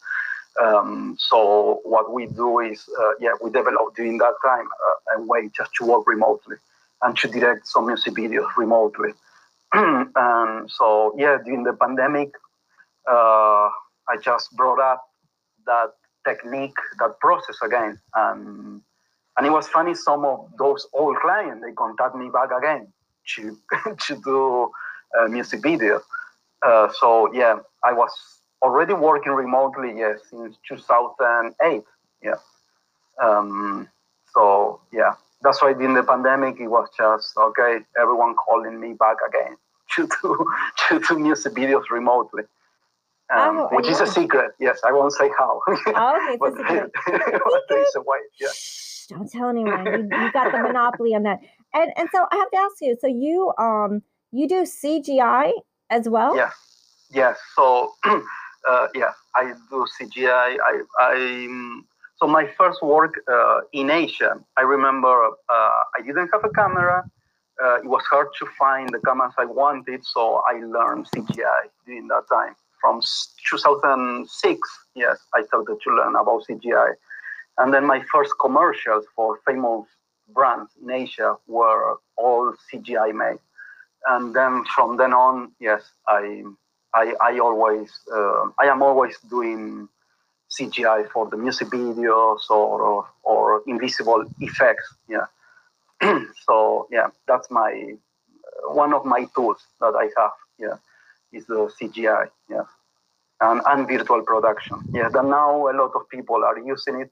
Um, 0.62 1.16
so 1.20 1.82
what 1.84 2.12
we 2.14 2.28
do 2.28 2.60
is, 2.60 2.88
uh, 3.00 3.12
yeah, 3.20 3.32
we 3.42 3.52
developed 3.52 3.98
during 3.98 4.18
that 4.20 4.34
time 4.44 4.66
uh, 4.66 5.20
a 5.20 5.26
way 5.26 5.50
just 5.56 5.72
to 5.76 5.86
work 5.86 6.08
remotely 6.08 6.56
and 7.02 7.16
to 7.18 7.28
direct 7.28 7.68
some 7.68 7.88
music 7.88 8.14
videos 8.14 8.48
remotely. 8.58 9.12
and 9.74 10.72
so 10.72 11.14
yeah, 11.18 11.38
during 11.44 11.64
the 11.64 11.74
pandemic, 11.74 12.32
uh, 13.10 13.70
I 14.08 14.18
just 14.24 14.56
brought 14.56 14.80
up 14.80 15.04
that 15.66 15.92
technique, 16.26 16.78
that 17.00 17.20
process 17.20 17.58
again, 17.64 18.00
and 18.16 18.82
and 19.38 19.46
it 19.46 19.50
was 19.50 19.68
funny, 19.68 19.94
some 19.94 20.24
of 20.24 20.50
those 20.58 20.88
old 20.94 21.18
clients, 21.18 21.64
they 21.64 21.74
contact 21.74 22.16
me 22.16 22.30
back 22.30 22.50
again 22.58 22.88
to, 23.36 23.58
to 24.08 24.22
do 24.24 24.72
a 25.22 25.28
music 25.28 25.62
video. 25.62 26.02
Uh, 26.66 26.88
so 27.00 27.32
yeah, 27.34 27.58
I 27.84 27.94
was 27.94 28.12
already 28.62 28.94
working 28.94 29.34
remotely, 29.34 29.94
yes, 29.98 30.20
since 30.30 30.58
2008. 30.68 31.84
Yeah. 32.24 32.34
Um, 33.22 33.90
so 34.34 34.80
yeah, 34.92 35.16
that's 35.42 35.62
why 35.62 35.72
in 35.72 35.94
the 35.94 36.04
pandemic, 36.04 36.60
it 36.60 36.68
was 36.68 36.88
just, 36.98 37.38
okay, 37.38 37.80
everyone 38.00 38.36
calling 38.36 38.80
me 38.80 38.94
back 38.94 39.18
again 39.28 39.58
to 39.96 40.08
do, 40.22 40.46
to 40.88 41.00
do 41.00 41.20
music 41.20 41.54
videos 41.54 41.84
remotely. 41.92 42.44
Um, 43.34 43.58
oh, 43.58 43.70
which 43.72 43.88
is 43.88 44.02
a 44.02 44.08
secret. 44.08 44.52
Yes, 44.60 44.80
I 44.86 44.92
won't 44.92 45.12
say 45.12 45.30
how. 45.38 45.60
Oh, 45.68 46.28
okay, 46.30 46.38
but, 46.40 46.54
but 47.06 47.62
there's 47.70 47.96
a 47.96 48.02
way. 48.02 48.20
Yeah 48.40 48.50
don't 49.10 49.32
tell 49.32 49.50
anyone. 49.50 49.86
you, 49.86 50.04
you 50.04 50.32
got 50.32 50.52
the 50.52 50.60
monopoly 50.64 51.14
on 51.16 51.24
that. 51.24 51.40
And 51.74 51.92
and 51.98 52.10
so 52.12 52.26
I 52.32 52.36
have 52.36 52.52
to 52.52 52.58
ask 52.58 52.76
you. 52.82 52.98
So 53.00 53.08
you 53.08 53.54
um 53.58 54.02
you 54.32 54.48
do 54.48 54.64
CGI 54.64 55.52
as 55.90 56.10
well? 56.10 56.36
Yeah. 56.36 56.52
Yes. 57.12 57.38
So 57.56 57.94
uh, 58.06 58.88
yeah, 58.96 59.12
I 59.36 59.54
do 59.70 59.86
CGI. 60.00 60.58
I 60.64 60.82
I 61.00 61.48
so 62.18 62.28
my 62.28 62.48
first 62.58 62.82
work 62.82 63.14
uh, 63.32 63.60
in 63.74 63.90
Asia. 63.90 64.40
I 64.58 64.62
remember 64.62 65.14
uh, 65.50 65.52
I 65.98 66.02
didn't 66.06 66.30
have 66.34 66.44
a 66.46 66.50
camera. 66.50 67.04
Uh, 67.64 67.76
it 67.76 67.86
was 67.86 68.04
hard 68.10 68.28
to 68.40 68.46
find 68.60 68.90
the 68.90 69.00
cameras 69.00 69.34
I 69.38 69.46
wanted, 69.46 70.04
so 70.06 70.42
I 70.48 70.60
learned 70.60 71.08
CGI 71.16 71.70
during 71.86 72.08
that 72.10 72.24
time. 72.30 72.56
From 72.82 73.02
2006, 73.50 74.60
yes, 74.96 75.18
I 75.34 75.44
started 75.44 75.78
to 75.82 75.90
learn 75.96 76.16
about 76.16 76.44
CGI. 76.50 76.94
And 77.58 77.74
then 77.74 77.86
my 77.86 78.02
first 78.12 78.34
commercials 78.40 79.06
for 79.16 79.40
famous 79.46 79.86
brands 80.30 80.72
in 80.82 80.90
Asia 80.92 81.36
were 81.48 81.98
all 82.18 82.54
CGI 82.72 83.14
made. 83.14 83.40
And 84.08 84.36
then 84.36 84.66
from 84.76 84.98
then 84.98 85.14
on, 85.14 85.52
yes, 85.60 85.82
I 86.08 86.44
I, 86.94 87.14
I 87.22 87.40
always 87.40 87.92
uh, 88.14 88.50
I 88.60 88.66
am 88.66 88.82
always 88.82 89.18
doing 89.30 89.90
CGI 90.50 91.10
for 91.12 91.28
the 91.30 91.38
music 91.38 91.70
videos 91.70 92.50
or 92.50 92.82
or, 92.82 93.08
or 93.24 93.62
invisible 93.68 94.26
effects. 94.40 94.94
Yeah. 95.08 95.26
so 96.46 96.88
yeah, 96.92 97.08
that's 97.28 97.50
my 97.50 97.96
uh, 98.46 98.74
one 98.74 98.94
of 98.94 99.06
my 99.06 99.28
tools 99.36 99.62
that 99.80 99.96
I 99.96 100.10
have. 100.20 100.32
Yeah, 100.58 100.78
is 101.34 101.46
the 101.48 101.72
CGI. 101.82 102.28
Yeah. 102.50 102.64
And, 103.42 103.62
and 103.68 103.86
virtual 103.86 104.22
production. 104.22 104.78
Yeah, 104.94 105.10
that 105.10 105.26
now 105.26 105.68
a 105.70 105.74
lot 105.76 105.92
of 105.94 106.08
people 106.10 106.46
are 106.46 106.58
using 106.58 107.02
it 107.02 107.12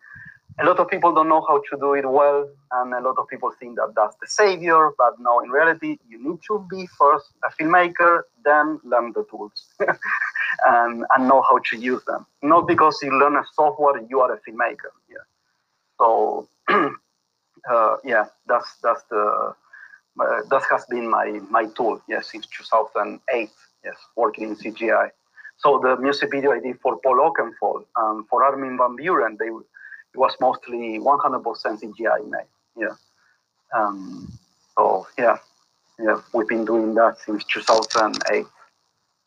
a 0.60 0.66
lot 0.66 0.80
of 0.80 0.88
people 0.88 1.14
don't 1.14 1.30
know 1.30 1.44
how 1.48 1.58
to 1.58 1.78
do 1.80 1.94
it 1.94 2.08
well, 2.08 2.48
and 2.74 2.94
a 2.94 3.00
lot 3.00 3.18
of 3.18 3.28
people 3.28 3.52
think 3.60 3.76
that 3.78 3.94
that's 3.96 4.16
the 4.22 4.28
savior. 4.28 4.92
But 4.98 5.20
no, 5.20 5.40
in 5.40 5.50
reality, 5.50 5.98
you 6.08 6.24
need 6.24 6.40
to 6.48 6.66
be 6.70 6.88
first 7.00 7.26
a 7.44 7.52
filmmaker, 7.52 8.22
then 8.46 8.80
learn 8.84 9.14
the 9.14 9.26
tools 9.30 9.66
and, 9.80 11.06
and 11.16 11.28
know 11.28 11.42
how 11.42 11.60
to 11.72 11.78
use 11.78 12.04
them. 12.06 12.26
Not 12.42 12.68
because 12.68 13.00
you 13.02 13.18
learn 13.18 13.36
a 13.36 13.44
software, 13.54 14.02
you 14.10 14.20
are 14.20 14.34
a 14.34 14.40
filmmaker. 14.48 14.92
Yeah. 15.10 15.26
So 16.00 16.48
uh, 16.70 17.98
yeah, 18.04 18.26
that's 18.48 18.76
that's 18.84 19.04
the 19.10 19.56
uh, 20.20 20.42
that 20.50 20.64
has 20.70 20.86
been 20.86 21.10
my 21.10 21.40
my 21.50 21.66
tool. 21.66 22.02
Yes, 22.08 22.32
since 22.32 22.46
2008. 22.48 23.50
Yes, 23.84 23.96
working 24.16 24.50
in 24.50 24.56
CGI. 24.56 25.10
So 25.58 25.80
the 25.82 25.98
music 25.98 26.32
video 26.32 26.52
I 26.52 26.60
did 26.60 26.80
for 26.80 26.98
Paul 27.04 27.20
Oakenfold 27.20 27.86
and 27.98 28.28
for 28.28 28.44
Armin 28.44 28.78
van 28.78 28.96
Buuren, 28.98 29.38
they 29.38 29.50
it 30.14 30.18
was 30.18 30.36
mostly 30.40 31.00
100% 31.00 31.44
CGI 31.44 32.30
made. 32.30 32.46
Yeah. 32.78 32.96
Um, 33.74 34.32
so 34.78 35.08
yeah, 35.18 35.38
yeah, 36.00 36.22
we've 36.34 36.48
been 36.48 36.66
doing 36.66 36.94
that 36.96 37.18
since 37.26 37.44
2008. 37.46 38.46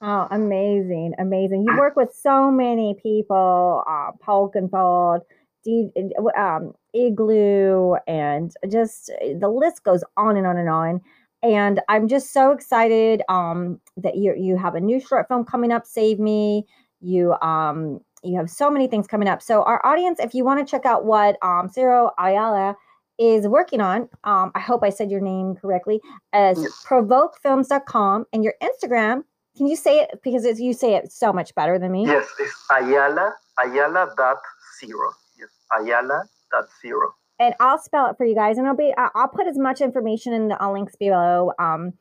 Oh, 0.03 0.29
amazing, 0.31 1.15
amazing! 1.19 1.65
You 1.67 1.79
work 1.79 1.97
with 1.97 2.15
so 2.15 2.51
many 2.51 2.97
people, 3.03 3.83
uh, 3.89 4.11
Paul 4.21 4.51
Oakenfold, 4.51 5.23
D, 5.65 5.91
um, 6.37 6.75
Igloo, 6.93 7.95
and 8.07 8.53
just 8.71 9.07
the 9.07 9.49
list 9.49 9.85
goes 9.85 10.05
on 10.17 10.37
and 10.37 10.47
on 10.47 10.59
and 10.59 10.69
on. 10.69 11.01
And 11.43 11.81
I'm 11.89 12.09
just 12.09 12.33
so 12.33 12.53
excited 12.53 13.23
um, 13.31 13.81
that 13.97 14.17
you 14.17 14.35
you 14.37 14.59
have 14.59 14.75
a 14.75 14.81
new 14.81 15.01
short 15.01 15.29
film 15.29 15.45
coming 15.45 15.73
up, 15.73 15.87
Save 15.87 16.19
Me. 16.19 16.67
You 17.01 17.33
um, 17.41 18.01
you 18.27 18.37
have 18.37 18.51
so 18.51 18.71
many 18.71 18.87
things 18.87 19.07
coming 19.07 19.29
up. 19.29 19.43
So, 19.43 19.63
our 19.63 19.85
audience, 19.85 20.19
if 20.21 20.35
you 20.35 20.45
want 20.45 20.67
to 20.67 20.71
check 20.71 20.87
out 20.87 21.05
what 21.05 21.37
um, 21.43 21.69
Ciro 21.69 22.11
Ayala 22.19 22.77
is 23.19 23.49
working 23.49 23.81
on, 23.81 24.09
um, 24.25 24.53
I 24.55 24.61
hope 24.61 24.83
I 24.83 24.91
said 24.91 25.11
your 25.11 25.21
name 25.21 25.57
correctly, 25.57 26.01
as 26.33 26.59
provokefilms.com 26.87 28.27
and 28.33 28.45
your 28.45 28.55
Instagram. 28.63 29.25
Can 29.57 29.67
you 29.67 29.77
say 29.77 30.01
it 30.01 30.21
because 30.23 30.61
you 30.61 30.75
say 30.75 30.95
it 30.95 31.11
so 31.11 31.33
much 31.33 31.55
better 31.55 31.79
than 31.79 31.93
me? 31.93 32.05
Yes, 32.05 32.27
it's 32.39 32.55
Ayala, 32.71 33.33
Ayala 33.65 34.13
dot 34.17 34.37
zero. 34.79 35.13
Yes, 35.39 35.49
Ayala 35.81 36.25
dot 36.51 36.67
zero. 36.83 37.15
And 37.39 37.55
I'll 37.61 37.79
spell 37.79 38.07
it 38.11 38.17
for 38.17 38.27
you 38.27 38.35
guys, 38.35 38.59
and 38.59 38.67
I'll 38.67 38.77
be 38.77 38.93
I'll 38.99 39.29
put 39.29 39.47
as 39.47 39.59
much 39.59 39.81
information 39.81 40.33
in 40.35 40.49
the 40.49 40.59
links 40.71 40.95
below. 40.97 41.53
Um, 41.59 41.95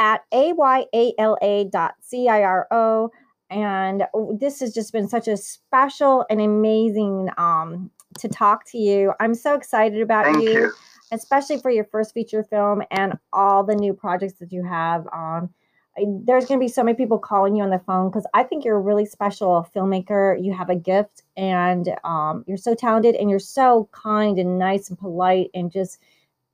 at 0.00 0.22
a 0.32 0.52
y 0.54 0.86
a 0.94 1.12
l 1.18 1.36
a 1.42 1.64
dot 1.64 1.94
c 2.00 2.28
i 2.28 2.42
r 2.42 2.66
o 2.70 3.10
and 3.50 4.04
this 4.38 4.60
has 4.60 4.72
just 4.72 4.92
been 4.92 5.08
such 5.08 5.28
a 5.28 5.36
special 5.36 6.24
and 6.30 6.40
amazing 6.40 7.28
um, 7.36 7.90
to 8.18 8.28
talk 8.28 8.64
to 8.70 8.78
you. 8.78 9.12
I'm 9.20 9.34
so 9.34 9.54
excited 9.54 10.00
about 10.00 10.40
you, 10.40 10.50
you, 10.50 10.72
especially 11.12 11.58
for 11.58 11.70
your 11.70 11.84
first 11.84 12.14
feature 12.14 12.44
film 12.44 12.82
and 12.90 13.18
all 13.32 13.64
the 13.64 13.74
new 13.74 13.92
projects 13.92 14.34
that 14.34 14.52
you 14.52 14.64
have. 14.64 15.06
Um, 15.12 15.50
there's 16.24 16.46
going 16.46 16.58
to 16.60 16.64
be 16.64 16.68
so 16.68 16.84
many 16.84 16.96
people 16.96 17.18
calling 17.18 17.56
you 17.56 17.64
on 17.64 17.70
the 17.70 17.80
phone 17.80 18.08
because 18.08 18.26
I 18.32 18.44
think 18.44 18.64
you're 18.64 18.76
a 18.76 18.80
really 18.80 19.04
special 19.04 19.68
filmmaker. 19.74 20.42
You 20.42 20.52
have 20.54 20.70
a 20.70 20.76
gift 20.76 21.24
and 21.36 21.88
um, 22.04 22.44
you're 22.46 22.56
so 22.56 22.74
talented 22.74 23.16
and 23.16 23.28
you're 23.28 23.38
so 23.40 23.88
kind 23.92 24.38
and 24.38 24.58
nice 24.58 24.88
and 24.88 24.98
polite 24.98 25.50
and 25.52 25.70
just 25.70 25.98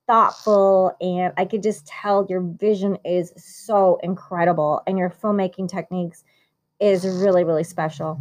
thoughtful. 0.07 0.95
And 0.99 1.33
I 1.37 1.45
could 1.45 1.61
just 1.61 1.85
tell 1.85 2.25
your 2.27 2.41
vision 2.41 2.97
is 3.05 3.31
so 3.37 3.99
incredible 4.01 4.81
and 4.87 4.97
your 4.97 5.11
filmmaking 5.11 5.69
techniques 5.69 6.23
is 6.79 7.05
really, 7.05 7.43
really 7.43 7.63
special. 7.63 8.19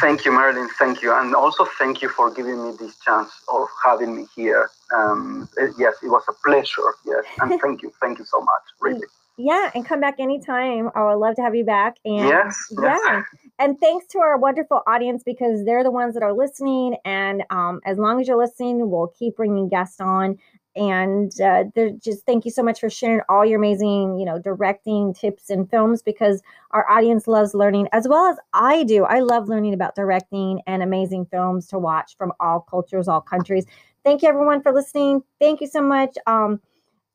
Thank 0.00 0.24
you, 0.24 0.32
Marilyn. 0.32 0.68
Thank 0.78 1.02
you. 1.02 1.14
And 1.14 1.34
also 1.34 1.66
thank 1.78 2.02
you 2.02 2.08
for 2.08 2.30
giving 2.30 2.62
me 2.62 2.76
this 2.78 2.98
chance 2.98 3.30
of 3.48 3.68
having 3.82 4.16
me 4.16 4.26
here. 4.36 4.70
Um, 4.94 5.48
yes, 5.78 5.94
it 6.02 6.08
was 6.08 6.22
a 6.28 6.32
pleasure. 6.44 6.94
Yes. 7.06 7.24
And 7.40 7.58
thank 7.62 7.82
you. 7.82 7.92
Thank 8.00 8.18
you 8.18 8.24
so 8.24 8.40
much. 8.40 8.62
Really. 8.80 9.06
Yeah, 9.40 9.70
and 9.74 9.86
come 9.86 10.00
back 10.00 10.16
anytime. 10.18 10.90
I 10.96 11.04
would 11.04 11.20
love 11.20 11.36
to 11.36 11.42
have 11.42 11.54
you 11.54 11.64
back. 11.64 11.96
And 12.04 12.28
yes. 12.28 12.56
yeah. 12.70 12.98
yes. 13.06 13.24
And 13.60 13.78
thanks 13.78 14.06
to 14.08 14.18
our 14.18 14.36
wonderful 14.36 14.82
audience 14.86 15.22
because 15.22 15.64
they're 15.64 15.84
the 15.84 15.92
ones 15.92 16.14
that 16.14 16.24
are 16.24 16.32
listening. 16.32 16.96
And 17.04 17.44
um, 17.50 17.80
as 17.86 17.98
long 17.98 18.20
as 18.20 18.26
you're 18.26 18.36
listening, 18.36 18.90
we'll 18.90 19.12
keep 19.18 19.36
bringing 19.36 19.68
guests 19.68 20.00
on. 20.00 20.38
And 20.78 21.32
uh, 21.40 21.64
just 22.02 22.24
thank 22.24 22.44
you 22.44 22.50
so 22.50 22.62
much 22.62 22.80
for 22.80 22.88
sharing 22.88 23.20
all 23.28 23.44
your 23.44 23.58
amazing, 23.58 24.18
you 24.18 24.24
know, 24.24 24.38
directing 24.38 25.12
tips 25.12 25.50
and 25.50 25.68
films 25.68 26.02
because 26.02 26.40
our 26.70 26.88
audience 26.88 27.26
loves 27.26 27.52
learning 27.52 27.88
as 27.92 28.06
well 28.06 28.26
as 28.26 28.36
I 28.52 28.84
do. 28.84 29.04
I 29.04 29.20
love 29.20 29.48
learning 29.48 29.74
about 29.74 29.96
directing 29.96 30.62
and 30.66 30.82
amazing 30.82 31.26
films 31.26 31.66
to 31.68 31.78
watch 31.78 32.16
from 32.16 32.32
all 32.38 32.60
cultures, 32.60 33.08
all 33.08 33.20
countries. 33.20 33.66
Thank 34.04 34.22
you 34.22 34.28
everyone 34.28 34.62
for 34.62 34.72
listening. 34.72 35.22
Thank 35.40 35.60
you 35.60 35.66
so 35.66 35.82
much. 35.82 36.16
Um, 36.26 36.60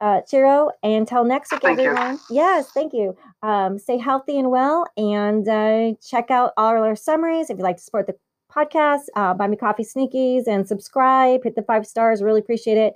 uh, 0.02 0.22
Ciro. 0.26 0.70
Until 0.84 1.24
next 1.24 1.52
week, 1.52 1.62
thank 1.62 1.80
everyone. 1.80 2.20
You. 2.30 2.36
Yes, 2.36 2.70
thank 2.72 2.94
you. 2.94 3.16
Um, 3.42 3.80
stay 3.80 3.98
healthy 3.98 4.38
and 4.38 4.52
well, 4.52 4.86
and 4.98 5.48
uh, 5.48 5.94
check 6.06 6.30
out 6.30 6.52
all 6.58 6.84
our 6.84 6.96
summaries. 6.96 7.50
If 7.50 7.58
you'd 7.58 7.64
like 7.64 7.78
to 7.78 7.84
support 7.84 8.08
the 8.08 8.16
podcast, 8.54 9.04
uh, 9.16 9.34
buy 9.34 9.48
me 9.48 9.56
coffee 9.56 9.84
sneakies 9.84 10.46
and 10.46 10.68
subscribe. 10.68 11.46
Hit 11.46 11.56
the 11.56 11.64
five 11.64 11.88
stars. 11.88 12.22
Really 12.22 12.42
appreciate 12.42 12.78
it. 12.78 12.96